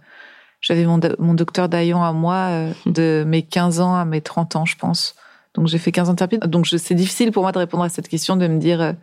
j'avais 0.59 0.85
mon, 0.85 0.99
mon 1.19 1.35
docteur 1.35 1.69
Dayan 1.69 2.03
à 2.03 2.13
moi 2.13 2.35
euh, 2.49 2.73
de 2.87 3.23
mes 3.27 3.43
15 3.43 3.79
ans 3.79 3.95
à 3.95 4.05
mes 4.05 4.21
30 4.21 4.55
ans, 4.55 4.65
je 4.65 4.75
pense. 4.75 5.15
Donc 5.53 5.67
j'ai 5.67 5.77
fait 5.77 5.91
15 5.91 6.09
ans 6.09 6.13
de 6.13 6.17
thérapie. 6.17 6.39
Donc 6.39 6.67
c'est 6.67 6.95
difficile 6.95 7.31
pour 7.31 7.43
moi 7.43 7.51
de 7.51 7.59
répondre 7.59 7.83
à 7.83 7.89
cette 7.89 8.07
question, 8.07 8.37
de 8.37 8.47
me 8.47 8.59
dire 8.59 8.95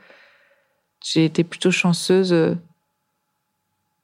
j'ai 1.05 1.25
été 1.25 1.45
plutôt 1.45 1.71
chanceuse 1.71 2.35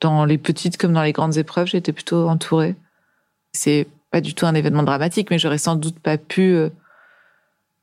dans 0.01 0.25
les 0.25 0.39
petites 0.39 0.77
comme 0.77 0.93
dans 0.93 1.03
les 1.03 1.13
grandes 1.13 1.39
épreuves. 1.39 1.67
J'ai 1.67 1.79
été 1.79 1.93
plutôt 1.93 2.29
entourée. 2.29 2.77
C'est 3.53 3.89
pas 4.13 4.21
du 4.21 4.35
tout 4.35 4.47
un 4.47 4.55
événement 4.55 4.83
dramatique, 4.83 5.31
mais 5.31 5.39
j'aurais 5.39 5.59
sans 5.59 5.75
doute 5.75 5.99
pas 5.99 6.19
pu 6.19 6.57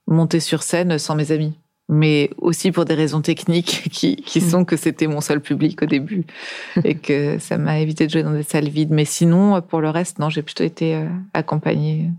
monter 0.08 0.40
sur 0.40 0.62
scène 0.62 1.00
sans 1.00 1.16
mes 1.16 1.32
amis. 1.32 1.56
Mais 1.92 2.32
aussi 2.38 2.72
pour 2.72 2.86
des 2.86 2.96
raisons 2.96 3.22
techniques 3.22 3.84
qui, 3.92 4.16
qui 4.16 4.40
mm. 4.40 4.50
sont 4.50 4.66
que 4.66 4.78
c'était 4.78 5.08
mon 5.08 5.22
seul 5.22 5.42
public 5.42 5.84
au 5.84 5.86
début 5.86 6.26
et 6.84 6.96
que 6.96 7.38
ça 7.38 7.58
m'a 7.58 7.80
évité 7.80 8.08
de 8.08 8.12
jouer 8.12 8.24
dans 8.24 8.34
des 8.34 8.44
salles 8.44 8.70
vides. 8.70 8.92
Mais 8.92 9.06
sinon, 9.06 9.62
pour 9.62 9.82
le 9.82 9.90
reste, 9.90 10.18
non, 10.18 10.30
j'ai 10.30 10.42
plutôt 10.42 10.64
été 10.64 10.96
euh, 10.96 11.06
accompagnée. 11.34 12.10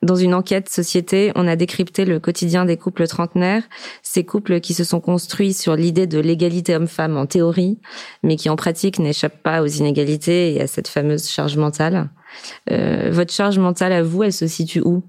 Dans 0.00 0.14
une 0.14 0.32
enquête 0.32 0.68
société, 0.68 1.32
on 1.34 1.48
a 1.48 1.56
décrypté 1.56 2.04
le 2.04 2.20
quotidien 2.20 2.64
des 2.64 2.76
couples 2.76 3.08
trentenaires, 3.08 3.64
ces 4.02 4.24
couples 4.24 4.60
qui 4.60 4.72
se 4.72 4.84
sont 4.84 5.00
construits 5.00 5.52
sur 5.52 5.74
l'idée 5.74 6.06
de 6.06 6.20
l'égalité 6.20 6.76
homme-femme 6.76 7.16
en 7.16 7.26
théorie, 7.26 7.80
mais 8.22 8.36
qui 8.36 8.48
en 8.48 8.54
pratique 8.54 9.00
n'échappent 9.00 9.42
pas 9.42 9.60
aux 9.60 9.66
inégalités 9.66 10.54
et 10.54 10.60
à 10.60 10.68
cette 10.68 10.86
fameuse 10.86 11.28
charge 11.28 11.56
mentale. 11.56 12.10
Euh, 12.70 13.08
votre 13.10 13.32
charge 13.32 13.58
mentale 13.58 13.92
à 13.92 14.02
vous, 14.04 14.22
elle 14.22 14.32
se 14.32 14.46
situe 14.46 14.82
où? 14.84 15.02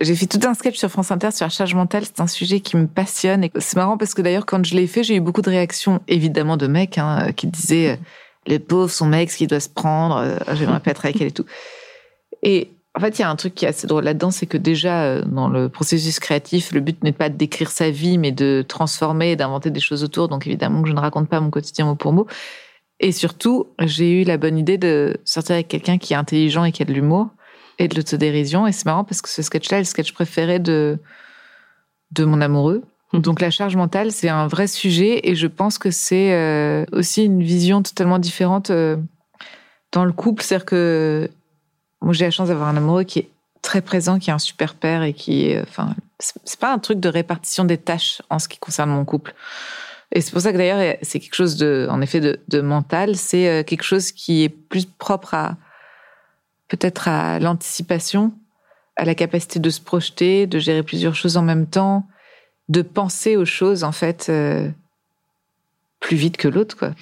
J'ai 0.00 0.14
fait 0.14 0.26
tout 0.26 0.40
un 0.46 0.54
sketch 0.54 0.76
sur 0.76 0.90
France 0.90 1.10
Inter 1.10 1.30
sur 1.30 1.46
la 1.46 1.50
charge 1.50 1.74
mentale. 1.74 2.04
C'est 2.04 2.20
un 2.20 2.26
sujet 2.26 2.60
qui 2.60 2.76
me 2.76 2.86
passionne. 2.86 3.44
Et 3.44 3.52
c'est 3.58 3.76
marrant 3.76 3.96
parce 3.96 4.14
que 4.14 4.22
d'ailleurs, 4.22 4.46
quand 4.46 4.64
je 4.64 4.74
l'ai 4.74 4.86
fait, 4.86 5.02
j'ai 5.02 5.16
eu 5.16 5.20
beaucoup 5.20 5.42
de 5.42 5.50
réactions, 5.50 6.00
évidemment, 6.08 6.56
de 6.56 6.66
mecs 6.66 6.98
hein, 6.98 7.32
qui 7.34 7.46
disaient 7.46 7.92
euh, 7.92 7.96
les 8.46 8.58
pauvres, 8.58 8.90
son 8.90 9.06
mec, 9.06 9.30
ce 9.30 9.38
qu'il 9.38 9.46
doit 9.46 9.60
se 9.60 9.68
prendre, 9.68 10.16
euh, 10.16 10.38
j'aimerais 10.54 10.80
pas 10.80 10.90
être 10.90 11.04
avec 11.04 11.20
elle 11.20 11.28
et 11.28 11.32
tout. 11.32 11.46
Et 12.42 12.70
en 12.96 13.00
fait, 13.00 13.18
il 13.18 13.22
y 13.22 13.24
a 13.24 13.30
un 13.30 13.36
truc 13.36 13.54
qui 13.54 13.64
est 13.64 13.68
assez 13.68 13.86
drôle 13.86 14.04
là-dedans, 14.04 14.30
c'est 14.30 14.46
que 14.46 14.58
déjà, 14.58 15.04
euh, 15.04 15.22
dans 15.24 15.48
le 15.48 15.68
processus 15.68 16.20
créatif, 16.20 16.72
le 16.72 16.80
but 16.80 17.02
n'est 17.02 17.12
pas 17.12 17.28
décrire 17.28 17.70
sa 17.70 17.90
vie, 17.90 18.18
mais 18.18 18.32
de 18.32 18.64
transformer 18.66 19.32
et 19.32 19.36
d'inventer 19.36 19.70
des 19.70 19.80
choses 19.80 20.04
autour. 20.04 20.28
Donc 20.28 20.46
évidemment 20.46 20.82
que 20.82 20.88
je 20.88 20.94
ne 20.94 21.00
raconte 21.00 21.28
pas 21.28 21.40
mon 21.40 21.50
quotidien 21.50 21.86
mot 21.86 21.94
pour 21.94 22.12
mot. 22.12 22.26
Et 23.00 23.12
surtout, 23.12 23.68
j'ai 23.80 24.22
eu 24.22 24.24
la 24.24 24.36
bonne 24.36 24.56
idée 24.56 24.78
de 24.78 25.16
sortir 25.24 25.54
avec 25.54 25.68
quelqu'un 25.68 25.98
qui 25.98 26.12
est 26.12 26.16
intelligent 26.16 26.64
et 26.64 26.70
qui 26.70 26.82
a 26.82 26.84
de 26.84 26.92
l'humour 26.92 27.30
et 27.78 27.88
de 27.88 27.96
l'autodérision. 27.96 28.66
Et 28.66 28.72
c'est 28.72 28.86
marrant 28.86 29.04
parce 29.04 29.22
que 29.22 29.28
ce 29.28 29.42
sketch-là 29.42 29.78
est 29.78 29.82
le 29.82 29.86
sketch 29.86 30.12
préféré 30.12 30.58
de, 30.58 30.98
de 32.12 32.24
mon 32.24 32.40
amoureux. 32.40 32.82
Mmh. 33.12 33.20
Donc 33.20 33.40
la 33.40 33.50
charge 33.50 33.76
mentale, 33.76 34.12
c'est 34.12 34.28
un 34.28 34.46
vrai 34.46 34.66
sujet 34.66 35.20
et 35.28 35.34
je 35.34 35.46
pense 35.46 35.78
que 35.78 35.90
c'est 35.90 36.32
euh, 36.32 36.84
aussi 36.92 37.24
une 37.24 37.42
vision 37.42 37.82
totalement 37.82 38.18
différente 38.18 38.70
euh, 38.70 38.96
dans 39.92 40.04
le 40.04 40.12
couple. 40.12 40.42
C'est-à-dire 40.42 40.66
que 40.66 41.30
moi 42.00 42.12
j'ai 42.12 42.24
la 42.24 42.30
chance 42.30 42.48
d'avoir 42.48 42.68
un 42.68 42.76
amoureux 42.76 43.04
qui 43.04 43.20
est 43.20 43.28
très 43.62 43.80
présent, 43.80 44.18
qui 44.18 44.30
est 44.30 44.32
un 44.32 44.38
super 44.38 44.74
père 44.74 45.02
et 45.02 45.14
qui 45.14 45.46
est, 45.46 45.60
enfin, 45.62 45.94
c'est 46.20 46.60
pas 46.60 46.72
un 46.72 46.78
truc 46.78 47.00
de 47.00 47.08
répartition 47.08 47.64
des 47.64 47.78
tâches 47.78 48.20
en 48.30 48.38
ce 48.38 48.48
qui 48.48 48.58
concerne 48.58 48.90
mon 48.90 49.04
couple. 49.04 49.34
Et 50.12 50.20
c'est 50.20 50.30
pour 50.30 50.42
ça 50.42 50.52
que 50.52 50.58
d'ailleurs 50.58 50.96
c'est 51.02 51.18
quelque 51.18 51.34
chose 51.34 51.56
de, 51.56 51.88
en 51.90 52.00
effet, 52.00 52.20
de, 52.20 52.38
de 52.48 52.60
mental. 52.60 53.16
C'est 53.16 53.48
euh, 53.48 53.62
quelque 53.64 53.82
chose 53.82 54.12
qui 54.12 54.44
est 54.44 54.48
plus 54.48 54.86
propre 54.86 55.34
à 55.34 55.56
peut-être 56.76 57.08
à 57.08 57.38
l'anticipation, 57.38 58.32
à 58.96 59.04
la 59.04 59.14
capacité 59.14 59.58
de 59.58 59.70
se 59.70 59.80
projeter, 59.80 60.46
de 60.46 60.58
gérer 60.58 60.82
plusieurs 60.82 61.14
choses 61.14 61.36
en 61.36 61.42
même 61.42 61.66
temps, 61.66 62.06
de 62.68 62.82
penser 62.82 63.36
aux 63.36 63.44
choses 63.44 63.84
en 63.84 63.92
fait 63.92 64.26
euh, 64.28 64.68
plus 66.00 66.16
vite 66.16 66.36
que 66.36 66.48
l'autre. 66.48 66.92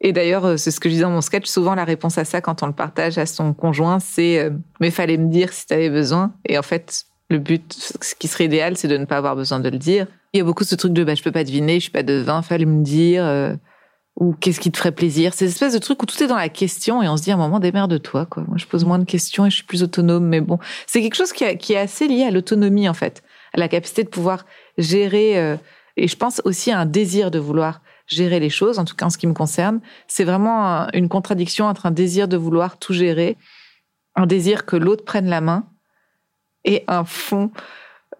Et 0.00 0.12
d'ailleurs, 0.12 0.44
euh, 0.44 0.56
c'est 0.56 0.70
ce 0.70 0.80
que 0.80 0.88
je 0.88 0.94
disais 0.94 1.04
dans 1.04 1.10
mon 1.10 1.20
sketch. 1.20 1.46
Souvent, 1.46 1.74
la 1.74 1.84
réponse 1.84 2.18
à 2.18 2.24
ça, 2.24 2.40
quand 2.40 2.62
on 2.62 2.66
le 2.66 2.72
partage 2.72 3.18
à 3.18 3.26
son 3.26 3.54
conjoint, 3.54 4.00
c'est 4.00 4.38
euh, 4.38 4.50
mais 4.80 4.90
fallait 4.90 5.16
me 5.16 5.30
dire 5.30 5.52
si 5.52 5.66
tu 5.66 5.74
avais 5.74 5.90
besoin. 5.90 6.34
Et 6.46 6.58
en 6.58 6.62
fait, 6.62 7.04
le 7.30 7.38
but, 7.38 7.72
ce 7.72 8.14
qui 8.14 8.28
serait 8.28 8.44
idéal, 8.46 8.76
c'est 8.76 8.88
de 8.88 8.96
ne 8.96 9.04
pas 9.04 9.16
avoir 9.16 9.36
besoin 9.36 9.60
de 9.60 9.68
le 9.68 9.78
dire. 9.78 10.06
Il 10.32 10.38
y 10.38 10.40
a 10.40 10.44
beaucoup 10.44 10.64
ce 10.64 10.74
truc 10.74 10.92
de 10.92 11.04
bah 11.04 11.14
je 11.14 11.22
peux 11.22 11.32
pas 11.32 11.44
deviner, 11.44 11.74
je 11.74 11.84
suis 11.84 11.90
pas 11.90 12.02
devin, 12.02 12.42
fallait 12.42 12.64
me 12.64 12.82
dire 12.82 13.24
ou 14.16 14.34
qu'est-ce 14.34 14.60
qui 14.60 14.70
te 14.70 14.76
ferait 14.76 14.92
plaisir? 14.92 15.32
C'est 15.34 15.46
espèce 15.46 15.72
de 15.72 15.78
truc 15.78 16.02
où 16.02 16.06
tout 16.06 16.22
est 16.22 16.26
dans 16.26 16.36
la 16.36 16.48
question 16.48 17.02
et 17.02 17.08
on 17.08 17.16
se 17.16 17.22
dit 17.22 17.30
à 17.30 17.34
un 17.34 17.38
moment 17.38 17.60
de 17.60 17.98
toi 17.98 18.26
quoi. 18.26 18.44
Moi 18.46 18.58
je 18.58 18.66
pose 18.66 18.84
moins 18.84 18.98
de 18.98 19.04
questions 19.04 19.46
et 19.46 19.50
je 19.50 19.56
suis 19.56 19.64
plus 19.64 19.82
autonome 19.82 20.26
mais 20.26 20.40
bon, 20.40 20.58
c'est 20.86 21.00
quelque 21.00 21.14
chose 21.14 21.32
qui, 21.32 21.44
est 21.44 21.76
assez 21.76 22.08
lié 22.08 22.24
à 22.24 22.30
l'autonomie 22.30 22.88
en 22.88 22.94
fait, 22.94 23.22
à 23.54 23.58
la 23.58 23.68
capacité 23.68 24.04
de 24.04 24.08
pouvoir 24.08 24.44
gérer 24.78 25.38
euh, 25.38 25.56
et 25.96 26.08
je 26.08 26.16
pense 26.16 26.40
aussi 26.44 26.70
à 26.70 26.78
un 26.78 26.86
désir 26.86 27.30
de 27.30 27.38
vouloir 27.38 27.80
gérer 28.06 28.40
les 28.40 28.50
choses 28.50 28.78
en 28.78 28.84
tout 28.84 28.94
cas 28.94 29.06
en 29.06 29.10
ce 29.10 29.18
qui 29.18 29.26
me 29.26 29.34
concerne, 29.34 29.80
c'est 30.08 30.24
vraiment 30.24 30.88
une 30.92 31.08
contradiction 31.08 31.66
entre 31.66 31.86
un 31.86 31.90
désir 31.90 32.28
de 32.28 32.36
vouloir 32.36 32.78
tout 32.78 32.92
gérer, 32.92 33.36
un 34.14 34.26
désir 34.26 34.66
que 34.66 34.76
l'autre 34.76 35.04
prenne 35.04 35.28
la 35.28 35.40
main 35.40 35.66
et 36.64 36.84
un 36.86 37.04
fond 37.04 37.50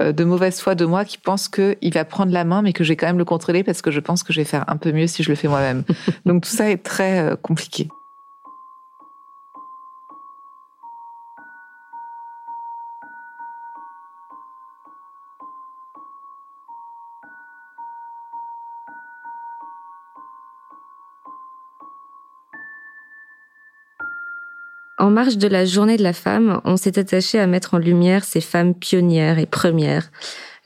de 0.00 0.24
mauvaise 0.24 0.60
foi 0.60 0.74
de 0.74 0.84
moi 0.84 1.04
qui 1.04 1.18
pense 1.18 1.48
qu'il 1.48 1.92
va 1.92 2.04
prendre 2.04 2.32
la 2.32 2.44
main, 2.44 2.62
mais 2.62 2.72
que 2.72 2.84
je 2.84 2.90
vais 2.90 2.96
quand 2.96 3.06
même 3.06 3.18
le 3.18 3.24
contrôler 3.24 3.62
parce 3.62 3.82
que 3.82 3.90
je 3.90 4.00
pense 4.00 4.22
que 4.22 4.32
je 4.32 4.40
vais 4.40 4.44
faire 4.44 4.64
un 4.68 4.76
peu 4.76 4.92
mieux 4.92 5.06
si 5.06 5.22
je 5.22 5.28
le 5.28 5.34
fais 5.34 5.48
moi-même. 5.48 5.84
Donc 6.26 6.44
tout 6.44 6.50
ça 6.50 6.70
est 6.70 6.82
très 6.82 7.20
euh, 7.20 7.36
compliqué. 7.36 7.88
En 25.02 25.10
marge 25.10 25.36
de 25.36 25.48
la 25.48 25.64
journée 25.64 25.96
de 25.96 26.04
la 26.04 26.12
femme, 26.12 26.60
on 26.64 26.76
s'est 26.76 26.96
attaché 26.96 27.40
à 27.40 27.48
mettre 27.48 27.74
en 27.74 27.78
lumière 27.78 28.22
ces 28.22 28.40
femmes 28.40 28.72
pionnières 28.72 29.40
et 29.40 29.46
premières. 29.46 30.12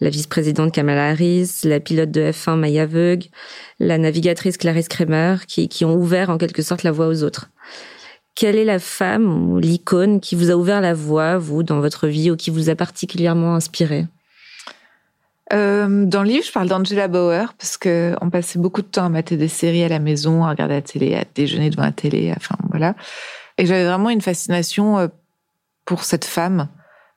La 0.02 0.10
vice-présidente 0.10 0.72
Kamala 0.72 1.08
Harris, 1.08 1.60
la 1.64 1.80
pilote 1.80 2.10
de 2.10 2.32
F1 2.32 2.56
Maya 2.56 2.84
Veug, 2.84 3.30
la 3.80 3.96
navigatrice 3.96 4.58
Clarisse 4.58 4.88
Kramer, 4.88 5.36
qui, 5.48 5.70
qui 5.70 5.86
ont 5.86 5.94
ouvert 5.94 6.28
en 6.28 6.36
quelque 6.36 6.60
sorte 6.60 6.82
la 6.82 6.92
voie 6.92 7.08
aux 7.08 7.22
autres. 7.22 7.48
Quelle 8.34 8.56
est 8.56 8.66
la 8.66 8.78
femme 8.78 9.54
ou 9.54 9.58
l'icône 9.58 10.20
qui 10.20 10.34
vous 10.34 10.50
a 10.50 10.54
ouvert 10.54 10.82
la 10.82 10.92
voie, 10.92 11.38
vous, 11.38 11.62
dans 11.62 11.80
votre 11.80 12.06
vie, 12.06 12.30
ou 12.30 12.36
qui 12.36 12.50
vous 12.50 12.68
a 12.68 12.74
particulièrement 12.74 13.54
inspiré 13.54 14.04
euh, 15.52 16.04
dans 16.04 16.24
le 16.24 16.28
livre, 16.28 16.44
je 16.44 16.50
parle 16.50 16.66
d'Angela 16.66 17.06
Bauer 17.06 17.54
parce 17.56 17.76
que 17.76 18.16
on 18.20 18.30
passait 18.30 18.58
beaucoup 18.58 18.82
de 18.82 18.88
temps 18.88 19.04
à 19.04 19.08
mater 19.08 19.36
des 19.36 19.46
séries 19.46 19.84
à 19.84 19.88
la 19.88 20.00
maison, 20.00 20.44
à 20.44 20.50
regarder 20.50 20.74
la 20.74 20.82
télé, 20.82 21.14
à 21.14 21.22
déjeuner 21.36 21.70
devant 21.70 21.84
la 21.84 21.92
télé, 21.92 22.34
enfin 22.36 22.56
voilà. 22.68 22.96
Et 23.58 23.66
j'avais 23.66 23.86
vraiment 23.86 24.10
une 24.10 24.20
fascination 24.20 24.98
euh, 24.98 25.08
pour 25.84 26.04
cette 26.04 26.24
femme. 26.24 26.68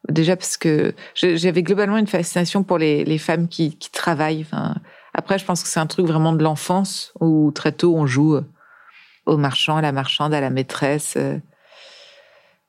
Déjà 0.08 0.38
parce 0.38 0.56
que 0.56 0.96
j'avais 1.14 1.62
globalement 1.62 1.98
une 1.98 2.08
fascination 2.08 2.64
pour 2.64 2.78
les, 2.78 3.04
les 3.04 3.18
femmes 3.18 3.50
qui, 3.50 3.78
qui 3.78 3.92
travaillent. 3.92 4.42
Enfin, 4.42 4.76
après, 5.14 5.38
je 5.38 5.46
pense 5.46 5.62
que 5.62 5.68
c'est 5.68 5.80
un 5.80 5.88
truc 5.88 6.08
vraiment 6.08 6.32
de 6.32 6.42
l'enfance 6.42 7.14
où 7.20 7.52
très 7.52 7.74
tôt 7.74 7.96
on 7.96 8.06
joue 8.06 8.36
euh, 8.36 8.46
au 9.26 9.38
marchand, 9.38 9.78
à 9.78 9.82
la 9.82 9.92
marchande, 9.92 10.34
à 10.34 10.42
la 10.42 10.50
maîtresse. 10.50 11.18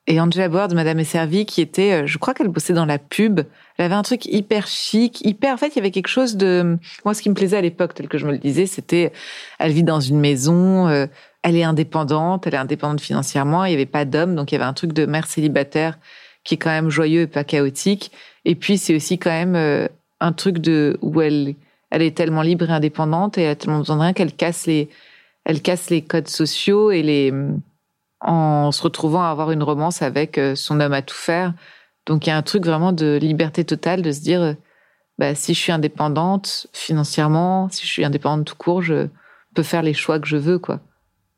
Et 0.07 0.19
Angela 0.19 0.67
de 0.67 0.73
Madame 0.73 0.99
est 0.99 1.03
servie, 1.03 1.45
qui 1.45 1.61
était, 1.61 2.07
je 2.07 2.17
crois 2.17 2.33
qu'elle 2.33 2.47
bossait 2.47 2.73
dans 2.73 2.85
la 2.85 2.97
pub, 2.97 3.41
elle 3.77 3.85
avait 3.85 3.95
un 3.95 4.01
truc 4.01 4.25
hyper 4.25 4.67
chic, 4.67 5.21
hyper. 5.25 5.53
En 5.53 5.57
fait, 5.57 5.69
il 5.69 5.75
y 5.77 5.79
avait 5.79 5.91
quelque 5.91 6.07
chose 6.07 6.37
de. 6.37 6.77
Moi, 7.05 7.13
ce 7.13 7.21
qui 7.21 7.29
me 7.29 7.35
plaisait 7.35 7.57
à 7.57 7.61
l'époque, 7.61 7.93
tel 7.93 8.07
que 8.07 8.17
je 8.17 8.25
me 8.25 8.31
le 8.31 8.37
disais, 8.37 8.65
c'était 8.65 9.11
elle 9.59 9.71
vit 9.71 9.83
dans 9.83 9.99
une 9.99 10.19
maison, 10.19 10.87
euh, 10.87 11.07
elle 11.43 11.55
est 11.55 11.63
indépendante, 11.63 12.45
elle 12.47 12.53
est 12.55 12.57
indépendante 12.57 13.01
financièrement. 13.01 13.65
Il 13.65 13.69
n'y 13.69 13.75
avait 13.75 13.85
pas 13.85 14.05
d'homme, 14.05 14.35
donc 14.35 14.51
il 14.51 14.55
y 14.55 14.57
avait 14.57 14.65
un 14.65 14.73
truc 14.73 14.93
de 14.93 15.05
mère 15.05 15.27
célibataire 15.27 15.97
qui 16.43 16.55
est 16.55 16.57
quand 16.57 16.69
même 16.69 16.89
joyeux 16.89 17.21
et 17.21 17.27
pas 17.27 17.43
chaotique. 17.43 18.11
Et 18.45 18.55
puis 18.55 18.77
c'est 18.77 18.95
aussi 18.95 19.17
quand 19.17 19.29
même 19.29 19.55
euh, 19.55 19.87
un 20.19 20.31
truc 20.31 20.59
de 20.59 20.97
où 21.01 21.21
elle 21.21 21.55
elle 21.89 22.01
est 22.01 22.15
tellement 22.15 22.41
libre 22.41 22.69
et 22.69 22.73
indépendante 22.73 23.37
et 23.37 23.41
elle 23.41 23.51
a 23.51 23.55
tellement 23.55 23.79
besoin 23.79 23.97
de 23.97 24.01
rien 24.01 24.13
qu'elle 24.13 24.33
casse 24.33 24.65
les 24.65 24.89
elle 25.43 25.61
casse 25.61 25.89
les 25.89 26.01
codes 26.03 26.27
sociaux 26.27 26.91
et 26.91 27.03
les 27.03 27.33
en 28.21 28.71
se 28.71 28.81
retrouvant 28.83 29.23
à 29.23 29.29
avoir 29.29 29.51
une 29.51 29.63
romance 29.63 30.01
avec 30.01 30.37
euh, 30.37 30.55
son 30.55 30.79
homme 30.79 30.93
à 30.93 31.01
tout 31.01 31.15
faire 31.15 31.53
donc 32.05 32.25
il 32.25 32.29
y 32.29 32.33
a 32.33 32.37
un 32.37 32.41
truc 32.41 32.65
vraiment 32.65 32.93
de 32.93 33.17
liberté 33.21 33.63
totale 33.63 34.01
de 34.01 34.11
se 34.11 34.21
dire, 34.21 34.41
euh, 34.41 34.53
bah, 35.17 35.35
si 35.35 35.53
je 35.53 35.59
suis 35.59 35.71
indépendante 35.71 36.67
financièrement, 36.73 37.69
si 37.69 37.85
je 37.85 37.91
suis 37.91 38.05
indépendante 38.05 38.45
tout 38.45 38.55
court, 38.55 38.81
je 38.81 39.07
peux 39.53 39.63
faire 39.63 39.83
les 39.83 39.93
choix 39.93 40.19
que 40.19 40.27
je 40.27 40.37
veux, 40.37 40.57
quoi. 40.57 40.79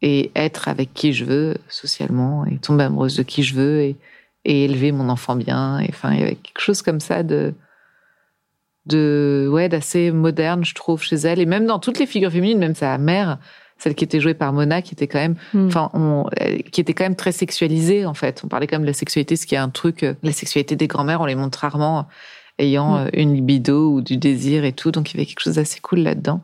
Et 0.02 0.32
être 0.36 0.68
avec 0.68 0.94
qui 0.94 1.14
je 1.14 1.26
veux 1.26 1.58
socialement, 1.68 2.46
et 2.46 2.58
tomber 2.58 2.86
amoureuse 2.86 3.16
de 3.16 3.24
qui 3.24 3.44
je 3.44 3.56
veux, 3.56 3.82
et, 3.82 3.98
élever 4.46 4.92
mon 4.92 5.08
enfant 5.08 5.36
bien. 5.38 5.80
Et 5.80 5.88
enfin, 5.90 6.12
il 6.14 6.20
y 6.20 6.24
avait 6.24 6.36
quelque 6.36 6.60
chose 6.60 6.82
comme 6.82 7.00
ça 7.00 7.24
de, 7.24 7.54
de 8.86 9.48
ouais, 9.50 9.70
d'assez 9.70 10.12
moderne, 10.12 10.66
je 10.66 10.76
trouve, 10.76 11.02
chez 11.02 11.16
elle. 11.16 11.40
Et 11.40 11.46
même 11.46 11.66
dans 11.66 11.80
toutes 11.80 11.98
les 12.00 12.06
figures 12.06 12.32
féminines, 12.32 12.60
même 12.60 12.76
sa 12.76 12.98
mère, 12.98 13.38
celle 13.84 13.96
qui 13.96 14.06
était 14.06 14.22
jouée 14.22 14.34
par 14.34 14.54
Mona, 14.54 14.82
qui 14.82 14.94
était 14.94 15.08
quand 15.08 15.20
même, 15.20 15.36
hmm. 15.54 15.68
enfin, 15.68 15.92
qui 16.72 16.80
était 16.80 16.94
quand 16.94 17.04
même 17.04 17.18
très 17.18 17.34
sexualisée 17.34 18.06
en 18.06 18.14
fait. 18.14 18.42
On 18.46 18.48
parlait 18.48 18.66
quand 18.66 18.78
même 18.78 18.84
de 18.84 18.88
la 18.88 18.94
sexualité, 18.94 19.36
ce 19.36 19.46
qui 19.46 19.56
est 19.56 19.60
un 19.60 19.70
truc, 19.70 20.04
euh, 20.04 20.14
la 20.24 20.32
sexualité 20.32 20.78
des 20.78 20.88
grands-mères, 20.88 21.20
on 21.20 21.26
les 21.26 21.36
montre 21.36 21.60
rarement 21.60 22.08
ayant 22.60 22.94
hmm. 22.94 23.06
euh, 23.08 23.10
une 23.12 23.36
libido 23.36 23.92
ou 23.92 24.02
du 24.02 24.16
désir 24.16 24.64
et 24.64 24.72
tout. 24.72 24.92
Donc 24.92 25.12
il 25.12 25.18
y 25.18 25.20
avait 25.20 25.26
quelque 25.26 25.42
chose 25.42 25.56
d'assez 25.56 25.82
cool 25.82 26.00
là-dedans. 26.00 26.42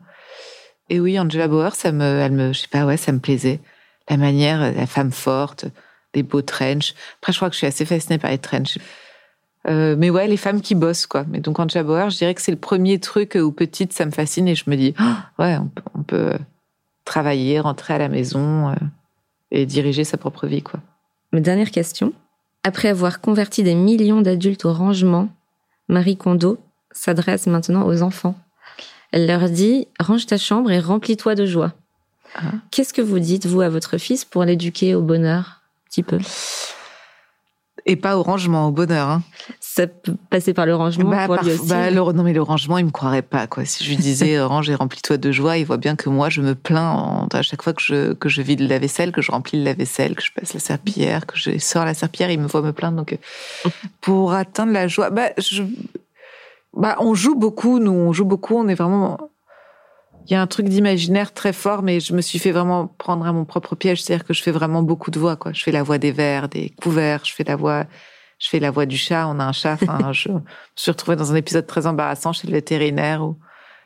Et 0.90 1.00
oui, 1.00 1.18
Angela 1.18 1.48
Bauer, 1.48 1.76
ça 1.76 1.94
me, 1.94 2.04
elle 2.04 2.34
me, 2.34 2.52
je 2.52 2.60
sais 2.60 2.68
pas, 2.68 2.86
ouais, 2.86 2.98
ça 2.98 3.14
me 3.14 3.20
plaisait. 3.20 3.62
La 4.10 4.18
manière, 4.18 4.74
la 4.74 4.88
femme 4.88 5.12
forte, 5.12 5.66
des 6.14 6.24
beaux 6.24 6.42
trench. 6.42 6.94
Après, 7.22 7.32
je 7.32 7.38
crois 7.38 7.48
que 7.50 7.54
je 7.54 7.60
suis 7.60 7.68
assez 7.68 7.86
fascinée 7.86 8.18
par 8.18 8.32
les 8.32 8.40
trench. 8.40 8.80
Euh, 9.68 9.96
mais 9.98 10.10
ouais, 10.10 10.28
les 10.28 10.38
femmes 10.38 10.62
qui 10.62 10.74
bossent, 10.74 11.06
quoi. 11.06 11.26
Mais 11.30 11.42
donc, 11.42 11.60
Angela 11.60 11.84
Bauer, 11.84 12.10
je 12.10 12.18
dirais 12.18 12.34
que 12.34 12.42
c'est 12.42 12.52
le 12.52 12.58
premier 12.58 13.00
truc 13.00 13.38
où 13.40 13.52
petite, 13.52 13.94
ça 13.94 14.06
me 14.08 14.12
fascine 14.12 14.48
et 14.48 14.56
je 14.56 14.64
me 14.68 14.76
dis, 14.76 14.96
oh, 15.00 15.44
ouais, 15.44 15.58
on 15.94 16.02
peut 16.02 16.34
travailler, 17.10 17.60
rentrer 17.60 17.96
à 17.96 17.98
la 17.98 18.08
maison 18.08 18.70
euh, 18.70 18.76
et 19.52 19.66
diriger 19.66 20.04
sa 20.04 20.18
propre 20.18 20.46
vie, 20.46 20.62
quoi. 20.62 20.80
dernière 21.34 21.72
question. 21.72 22.14
Après 22.64 22.88
avoir 22.88 23.20
converti 23.20 23.64
des 23.64 23.74
millions 23.74 24.22
d'adultes 24.22 24.66
au 24.66 24.74
rangement, 24.74 25.28
Marie 25.88 26.18
Kondo 26.18 26.60
s'adresse 26.92 27.48
maintenant 27.48 27.88
aux 27.88 28.04
enfants. 28.04 28.36
Elle 29.12 29.26
leur 29.26 29.50
dit 29.50 29.88
range 30.00 30.28
ta 30.28 30.38
chambre 30.38 30.70
et 30.70 30.80
remplis-toi 30.80 31.34
de 31.34 31.48
joie. 31.48 31.74
Ah. 32.36 32.52
Qu'est-ce 32.70 32.94
que 32.94 33.02
vous 33.02 33.18
dites 33.18 33.48
vous 33.48 33.62
à 33.62 33.70
votre 33.70 33.98
fils 33.98 34.24
pour 34.24 34.44
l'éduquer 34.44 34.94
au 34.94 35.02
bonheur, 35.02 35.62
un 35.62 35.90
petit 35.90 36.04
peu? 36.04 36.20
Et 37.88 37.96
pas 37.96 38.18
au 38.18 38.22
rangement, 38.22 38.68
au 38.68 38.72
bonheur. 38.72 39.08
Hein. 39.08 39.24
Ça 39.80 39.88
passer 40.30 40.54
par 40.54 40.66
le 40.66 40.76
rangement 40.76 41.10
bah, 41.10 41.26
pour 41.26 41.36
lui 41.42 41.54
aussi. 41.54 41.70
Bah, 41.70 41.90
non, 41.92 42.24
mais 42.24 42.34
le 42.34 42.42
rangement, 42.42 42.78
il 42.78 42.86
me 42.86 42.92
croirait 42.92 43.22
pas. 43.22 43.48
Quoi. 43.48 43.64
Si 43.64 43.84
je 43.84 43.90
lui 43.90 43.98
disais 43.98 44.40
range 44.42 44.70
et 44.70 44.76
remplis-toi 44.76 45.18
de 45.18 45.32
joie, 45.32 45.58
il 45.58 45.66
voit 45.66 45.78
bien 45.78 45.96
que 45.96 46.10
moi, 46.10 46.30
je 46.30 46.42
me 46.42 46.54
plains 46.54 47.28
à 47.32 47.42
chaque 47.42 47.62
fois 47.62 47.72
que 47.72 47.82
je, 47.82 48.14
que 48.14 48.28
je 48.28 48.42
vide 48.42 48.60
la 48.62 48.78
vaisselle, 48.78 49.14
que 49.14 49.22
je 49.22 49.32
remplis 49.32 49.58
le 49.58 49.64
lave-vaisselle, 49.64 50.16
que 50.16 50.24
je 50.24 50.32
passe 50.34 50.54
la 50.54 50.60
serpillière, 50.60 51.26
que 51.26 51.38
je 51.38 51.58
sors 51.60 51.86
la 51.86 51.94
serpillière, 51.94 52.30
il 52.30 52.40
me 52.40 52.48
voit 52.48 52.62
me 52.62 52.74
plaindre. 52.74 52.98
Donc, 52.98 53.14
euh, 53.14 53.70
pour 54.02 54.34
atteindre 54.34 54.74
la 54.74 54.90
joie, 54.90 55.12
bah, 55.12 55.30
je, 55.38 55.64
bah, 56.76 56.98
on 57.00 57.14
joue 57.14 57.36
beaucoup, 57.36 57.80
nous, 57.80 57.92
on 57.92 58.12
joue 58.12 58.26
beaucoup, 58.26 58.58
on 58.58 58.68
est 58.68 58.76
vraiment 58.76 59.18
il 60.30 60.34
y 60.34 60.36
a 60.36 60.42
un 60.42 60.48
truc 60.48 60.68
d'imaginaire 60.68 61.34
très 61.34 61.54
fort, 61.54 61.82
mais 61.82 62.00
je 62.00 62.14
me 62.14 62.22
suis 62.22 62.38
fait 62.38 62.52
vraiment 62.52 62.86
prendre 62.86 63.26
à 63.26 63.34
mon 63.34 63.46
propre 63.46 63.76
piège. 63.76 64.04
C'est-à-dire 64.04 64.26
que 64.26 64.34
je 64.34 64.44
fais 64.44 64.52
vraiment 64.52 64.84
beaucoup 64.84 65.10
de 65.10 65.20
voix, 65.20 65.36
quoi. 65.36 65.54
Je 65.54 65.64
fais 65.64 65.72
la 65.72 65.82
voix 65.82 65.98
des 65.98 66.12
verres, 66.12 66.50
des 66.50 66.70
couverts, 66.70 67.26
je 67.26 67.34
fais 67.34 67.44
la 67.44 67.56
voix, 67.56 67.86
je 68.40 68.50
fais 68.50 68.60
la 68.60 68.72
voix 68.72 68.86
du 68.86 68.98
chat. 68.98 69.28
On 69.28 69.40
a 69.40 69.44
un 69.44 69.52
chat. 69.52 69.74
Enfin, 69.74 70.12
je 70.14 70.30
me 70.30 70.40
suis 70.76 70.92
retrouvée 70.92 71.16
dans 71.16 71.32
un 71.32 71.36
épisode 71.36 71.68
très 71.68 71.86
embarrassant 71.86 72.34
chez 72.34 72.48
le 72.48 72.54
vétérinaire 72.54 73.24
où 73.24 73.38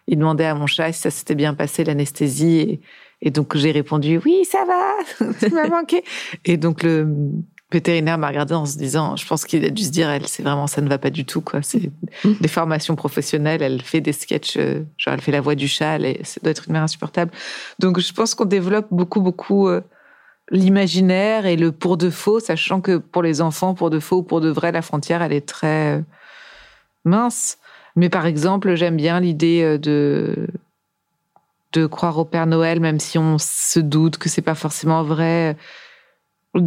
il 0.08 0.18
demandait 0.18 0.46
à 0.46 0.56
mon 0.56 0.68
chat 0.68 0.92
si 0.92 1.02
ça 1.02 1.10
s'était 1.10 1.36
bien 1.36 1.54
passé 1.54 1.84
l'anesthésie 1.84 2.60
et, 2.60 2.82
et 3.22 3.32
donc 3.32 3.56
j'ai 3.56 3.72
répondu 3.72 4.20
oui, 4.26 4.46
ça 4.46 4.66
va, 4.66 5.32
ça 5.39 5.50
m'a 5.50 5.68
manqué. 5.68 6.04
Et 6.46 6.58
donc 6.58 6.84
le 6.84 7.34
vétérinaire 7.74 8.18
m'a 8.18 8.28
regardé 8.28 8.54
en 8.54 8.66
se 8.66 8.78
disant, 8.78 9.16
je 9.16 9.26
pense 9.26 9.46
qu'il 9.46 9.66
a 9.66 9.70
dû 9.70 9.84
se 9.84 9.89
dire, 9.89 10.10
elle, 10.10 10.28
c'est 10.28 10.44
vraiment, 10.44 10.68
ça 10.68 10.82
ne 10.82 10.88
va 10.88 10.98
pas 10.98 11.10
du 11.10 11.26
tout, 11.26 11.42
quoi. 11.42 11.62
C'est 11.62 11.92
des 12.24 12.48
formations 12.48 12.96
professionnelles, 12.96 13.62
elle 13.62 13.82
fait 13.82 14.00
des 14.00 14.13
sketchs, 14.13 14.58
euh, 14.58 14.84
genre, 14.98 15.16
elle 15.16 15.22
fait 15.22 15.32
la 15.32 15.42
voix 15.42 15.56
du 15.56 15.68
chat, 15.68 16.00
et 16.00 16.22
ça 16.24 16.39
doit 16.42 16.52
être 16.52 16.66
une 16.68 16.74
mère 16.74 16.84
insupportable. 16.84 17.32
Donc, 17.80 18.00
je 18.00 18.13
pense 18.13 18.36
qu'on 18.36 18.46
développe 18.46 18.88
beaucoup, 18.92 19.22
beaucoup 19.22 19.68
euh, 19.68 19.82
l'imaginaire 20.52 21.46
et 21.46 21.56
le 21.56 21.72
pour 21.72 21.98
de 21.98 22.10
faux, 22.10 22.40
sachant 22.40 22.82
que 22.82 22.98
pour 22.98 23.24
les 23.24 23.42
enfants, 23.42 23.74
pour 23.74 23.90
de 23.90 24.00
faux 24.00 24.18
ou 24.18 24.24
pour 24.24 24.42
de 24.42 24.50
vrai, 24.50 24.72
la 24.72 24.82
frontière, 24.82 25.22
elle 25.22 25.34
est 25.34 25.48
très 25.48 25.98
euh, 25.98 26.02
mince. 27.06 27.58
Mais 27.96 28.10
par 28.10 28.26
exemple, 28.26 28.76
j'aime 28.76 28.98
bien 28.98 29.20
l'idée 29.20 29.78
de 29.78 30.48
de 31.74 31.88
croire 31.88 32.18
au 32.18 32.26
Père 32.26 32.46
Noël, 32.46 32.80
même 32.80 33.00
si 33.00 33.18
on 33.18 33.38
se 33.38 33.80
doute 33.80 34.18
que 34.18 34.30
c'est 34.30 34.42
pas 34.42 34.56
forcément 34.56 35.04
vrai. 35.04 35.58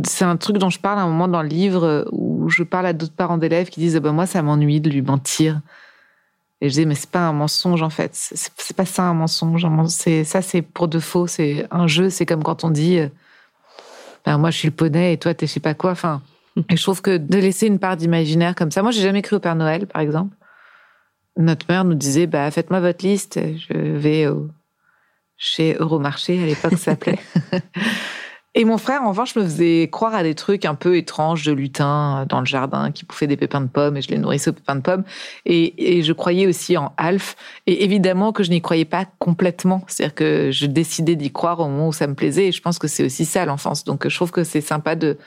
C'est 0.04 0.24
un 0.24 0.36
truc 0.36 0.58
dont 0.58 0.68
je 0.68 0.80
parle 0.80 0.98
à 0.98 1.02
un 1.02 1.08
moment 1.08 1.28
dans 1.28 1.42
le 1.42 1.48
livre 1.48 2.06
où 2.10 2.48
je 2.48 2.64
parle 2.64 2.86
à 2.86 2.92
d'autres 2.92 3.14
parents 3.14 3.38
d'élèves 3.38 3.68
qui 3.68 3.80
disent 3.80 3.96
ah 3.96 4.00
ben 4.00 4.12
moi 4.12 4.26
ça 4.26 4.42
m'ennuie 4.42 4.80
de 4.80 4.90
lui 4.90 5.02
mentir. 5.02 5.60
Et 6.60 6.68
je 6.68 6.74
dis 6.74 6.86
mais 6.86 6.96
c'est 6.96 7.10
pas 7.10 7.20
un 7.28 7.32
mensonge 7.32 7.82
en 7.82 7.90
fait. 7.90 8.10
C'est 8.12 8.76
pas 8.76 8.84
ça 8.84 9.04
un 9.04 9.14
mensonge. 9.14 9.66
Ça 10.24 10.42
c'est 10.42 10.62
pour 10.62 10.88
de 10.88 10.98
faux. 10.98 11.28
C'est 11.28 11.66
un 11.70 11.86
jeu. 11.86 12.10
C'est 12.10 12.26
comme 12.26 12.42
quand 12.42 12.64
on 12.64 12.70
dit 12.70 13.00
ben 14.26 14.38
moi 14.38 14.50
je 14.50 14.58
suis 14.58 14.68
le 14.68 14.74
poney 14.74 15.12
et 15.14 15.18
toi 15.18 15.32
t'es 15.32 15.46
je 15.46 15.52
sais 15.52 15.60
pas 15.60 15.74
quoi. 15.74 15.92
Enfin 15.92 16.20
et 16.68 16.76
je 16.76 16.82
trouve 16.82 17.00
que 17.00 17.16
de 17.16 17.38
laisser 17.38 17.66
une 17.66 17.78
part 17.78 17.96
d'imaginaire 17.96 18.54
comme 18.54 18.70
ça 18.70 18.82
moi 18.82 18.90
j'ai 18.90 19.02
jamais 19.02 19.22
cru 19.22 19.36
au 19.36 19.40
Père 19.40 19.56
Noël 19.56 19.86
par 19.86 20.02
exemple. 20.02 20.36
Notre 21.38 21.66
mère 21.68 21.84
nous 21.84 21.94
disait 21.94 22.26
bah 22.26 22.50
faites-moi 22.50 22.80
votre 22.80 23.04
liste. 23.06 23.38
Je 23.38 23.74
vais 23.74 24.26
au 24.26 24.48
chez 25.38 25.74
Euromarché 25.78 26.42
à 26.42 26.46
l'époque 26.46 26.72
ça 26.72 26.92
s'appelait 26.92 27.18
Et 28.58 28.64
mon 28.64 28.78
frère, 28.78 29.02
en 29.02 29.10
revanche, 29.10 29.36
me 29.36 29.44
faisait 29.44 29.86
croire 29.92 30.14
à 30.14 30.22
des 30.22 30.34
trucs 30.34 30.64
un 30.64 30.74
peu 30.74 30.96
étranges 30.96 31.44
de 31.44 31.52
lutins 31.52 32.24
dans 32.26 32.40
le 32.40 32.46
jardin 32.46 32.90
qui 32.90 33.04
bouffaient 33.04 33.26
des 33.26 33.36
pépins 33.36 33.60
de 33.60 33.68
pommes 33.68 33.98
et 33.98 34.00
je 34.00 34.08
les 34.08 34.16
nourrissais 34.16 34.48
aux 34.48 34.54
pépins 34.54 34.76
de 34.76 34.80
pommes. 34.80 35.04
Et, 35.44 35.98
et 35.98 36.02
je 36.02 36.12
croyais 36.14 36.46
aussi 36.46 36.78
en 36.78 36.94
Alf. 36.96 37.36
Et 37.66 37.84
évidemment 37.84 38.32
que 38.32 38.42
je 38.42 38.48
n'y 38.48 38.62
croyais 38.62 38.86
pas 38.86 39.04
complètement. 39.18 39.84
C'est-à-dire 39.88 40.14
que 40.14 40.50
je 40.52 40.64
décidais 40.64 41.16
d'y 41.16 41.30
croire 41.30 41.60
au 41.60 41.68
moment 41.68 41.88
où 41.88 41.92
ça 41.92 42.06
me 42.06 42.14
plaisait. 42.14 42.46
Et 42.46 42.52
je 42.52 42.62
pense 42.62 42.78
que 42.78 42.88
c'est 42.88 43.04
aussi 43.04 43.26
ça 43.26 43.44
l'enfance. 43.44 43.84
Donc 43.84 44.08
je 44.08 44.16
trouve 44.16 44.30
que 44.30 44.42
c'est 44.42 44.62
sympa 44.62 44.96
de, 44.96 45.18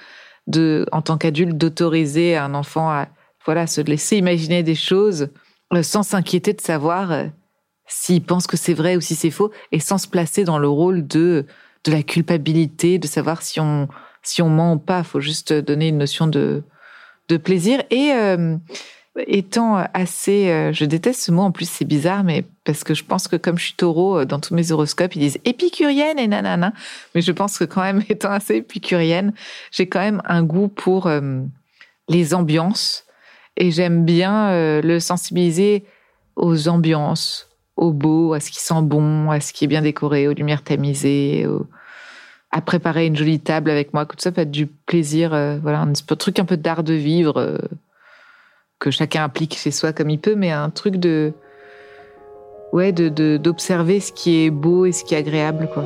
de, 0.47 0.87
en 0.91 1.03
tant 1.03 1.19
qu'adulte, 1.19 1.55
d'autoriser 1.55 2.35
un 2.35 2.55
enfant 2.55 2.89
à 2.89 3.09
voilà 3.45 3.67
se 3.67 3.81
laisser 3.81 4.17
imaginer 4.17 4.63
des 4.63 4.73
choses 4.73 5.29
euh, 5.73 5.83
sans 5.83 6.01
s'inquiéter 6.01 6.53
de 6.53 6.61
savoir 6.61 7.11
euh, 7.11 7.25
s'il 7.85 8.23
pense 8.23 8.47
que 8.47 8.57
c'est 8.57 8.73
vrai 8.73 8.97
ou 8.97 9.01
si 9.01 9.13
c'est 9.13 9.29
faux 9.29 9.51
et 9.71 9.79
sans 9.79 9.99
se 9.99 10.07
placer 10.07 10.45
dans 10.45 10.57
le 10.57 10.67
rôle 10.67 11.05
de 11.05 11.45
de 11.85 11.91
la 11.91 12.03
culpabilité, 12.03 12.99
de 12.99 13.07
savoir 13.07 13.41
si 13.41 13.59
on 13.59 13.87
si 14.21 14.41
on 14.41 14.49
ment 14.49 14.73
ou 14.73 14.79
pas. 14.79 14.99
Il 14.99 15.05
faut 15.05 15.21
juste 15.21 15.53
donner 15.53 15.87
une 15.87 15.97
notion 15.97 16.27
de 16.27 16.63
de 17.29 17.37
plaisir. 17.37 17.81
Et 17.91 18.11
euh, 18.11 18.57
étant 19.27 19.85
assez, 19.93 20.49
euh, 20.49 20.73
je 20.73 20.83
déteste 20.83 21.21
ce 21.21 21.31
mot 21.31 21.43
en 21.43 21.51
plus, 21.51 21.69
c'est 21.69 21.85
bizarre, 21.85 22.23
mais 22.23 22.43
parce 22.65 22.83
que 22.83 22.93
je 22.93 23.05
pense 23.05 23.27
que 23.27 23.37
comme 23.37 23.57
je 23.57 23.65
suis 23.65 23.73
taureau, 23.75 24.19
euh, 24.19 24.25
dans 24.25 24.39
tous 24.39 24.53
mes 24.53 24.71
horoscopes, 24.71 25.15
ils 25.15 25.19
disent 25.19 25.39
épicurienne 25.45 26.19
et 26.19 26.27
nanana. 26.27 26.73
Mais 27.15 27.21
je 27.21 27.31
pense 27.31 27.57
que 27.57 27.63
quand 27.63 27.81
même, 27.81 28.03
étant 28.09 28.31
assez 28.31 28.55
épicurienne, 28.57 29.33
j'ai 29.71 29.87
quand 29.87 29.99
même 29.99 30.21
un 30.25 30.43
goût 30.43 30.67
pour 30.67 31.09
les 32.09 32.33
ambiances 32.33 33.05
et 33.55 33.71
j'aime 33.71 34.03
bien 34.03 34.81
le 34.81 34.99
sensibiliser 34.99 35.85
aux 36.35 36.67
ambiances, 36.67 37.48
au 37.79 37.91
beau, 37.91 38.33
à 38.33 38.39
ce 38.39 38.51
qui 38.51 38.59
sent 38.59 38.81
bon, 38.83 39.31
à 39.31 39.39
ce 39.39 39.53
qui 39.53 39.65
est 39.65 39.67
bien 39.67 39.81
décoré, 39.81 40.27
aux 40.27 40.33
lumières 40.33 40.63
tamisées, 40.63 41.47
à 42.51 42.61
préparer 42.61 43.07
une 43.07 43.15
jolie 43.15 43.39
table 43.39 43.69
avec 43.69 43.93
moi. 43.93 44.05
Tout 44.05 44.15
ça 44.19 44.31
peut 44.31 44.41
être 44.41 44.51
du 44.51 44.67
plaisir, 44.67 45.29
voilà, 45.61 45.81
un 45.81 45.93
truc 45.93 46.39
un 46.39 46.45
peu 46.45 46.57
d'art 46.57 46.83
de 46.83 46.93
vivre 46.93 47.57
que 48.79 48.91
chacun 48.91 49.23
applique 49.23 49.57
chez 49.57 49.71
soi 49.71 49.93
comme 49.93 50.09
il 50.09 50.19
peut, 50.19 50.35
mais 50.35 50.51
un 50.51 50.69
truc 50.69 50.97
de 50.97 51.33
ouais 52.71 52.91
de 52.91 53.37
d'observer 53.37 53.99
ce 53.99 54.11
qui 54.11 54.43
est 54.43 54.49
beau 54.49 54.85
et 54.85 54.91
ce 54.91 55.03
qui 55.03 55.15
est 55.15 55.17
agréable 55.17 55.69
quoi. 55.73 55.85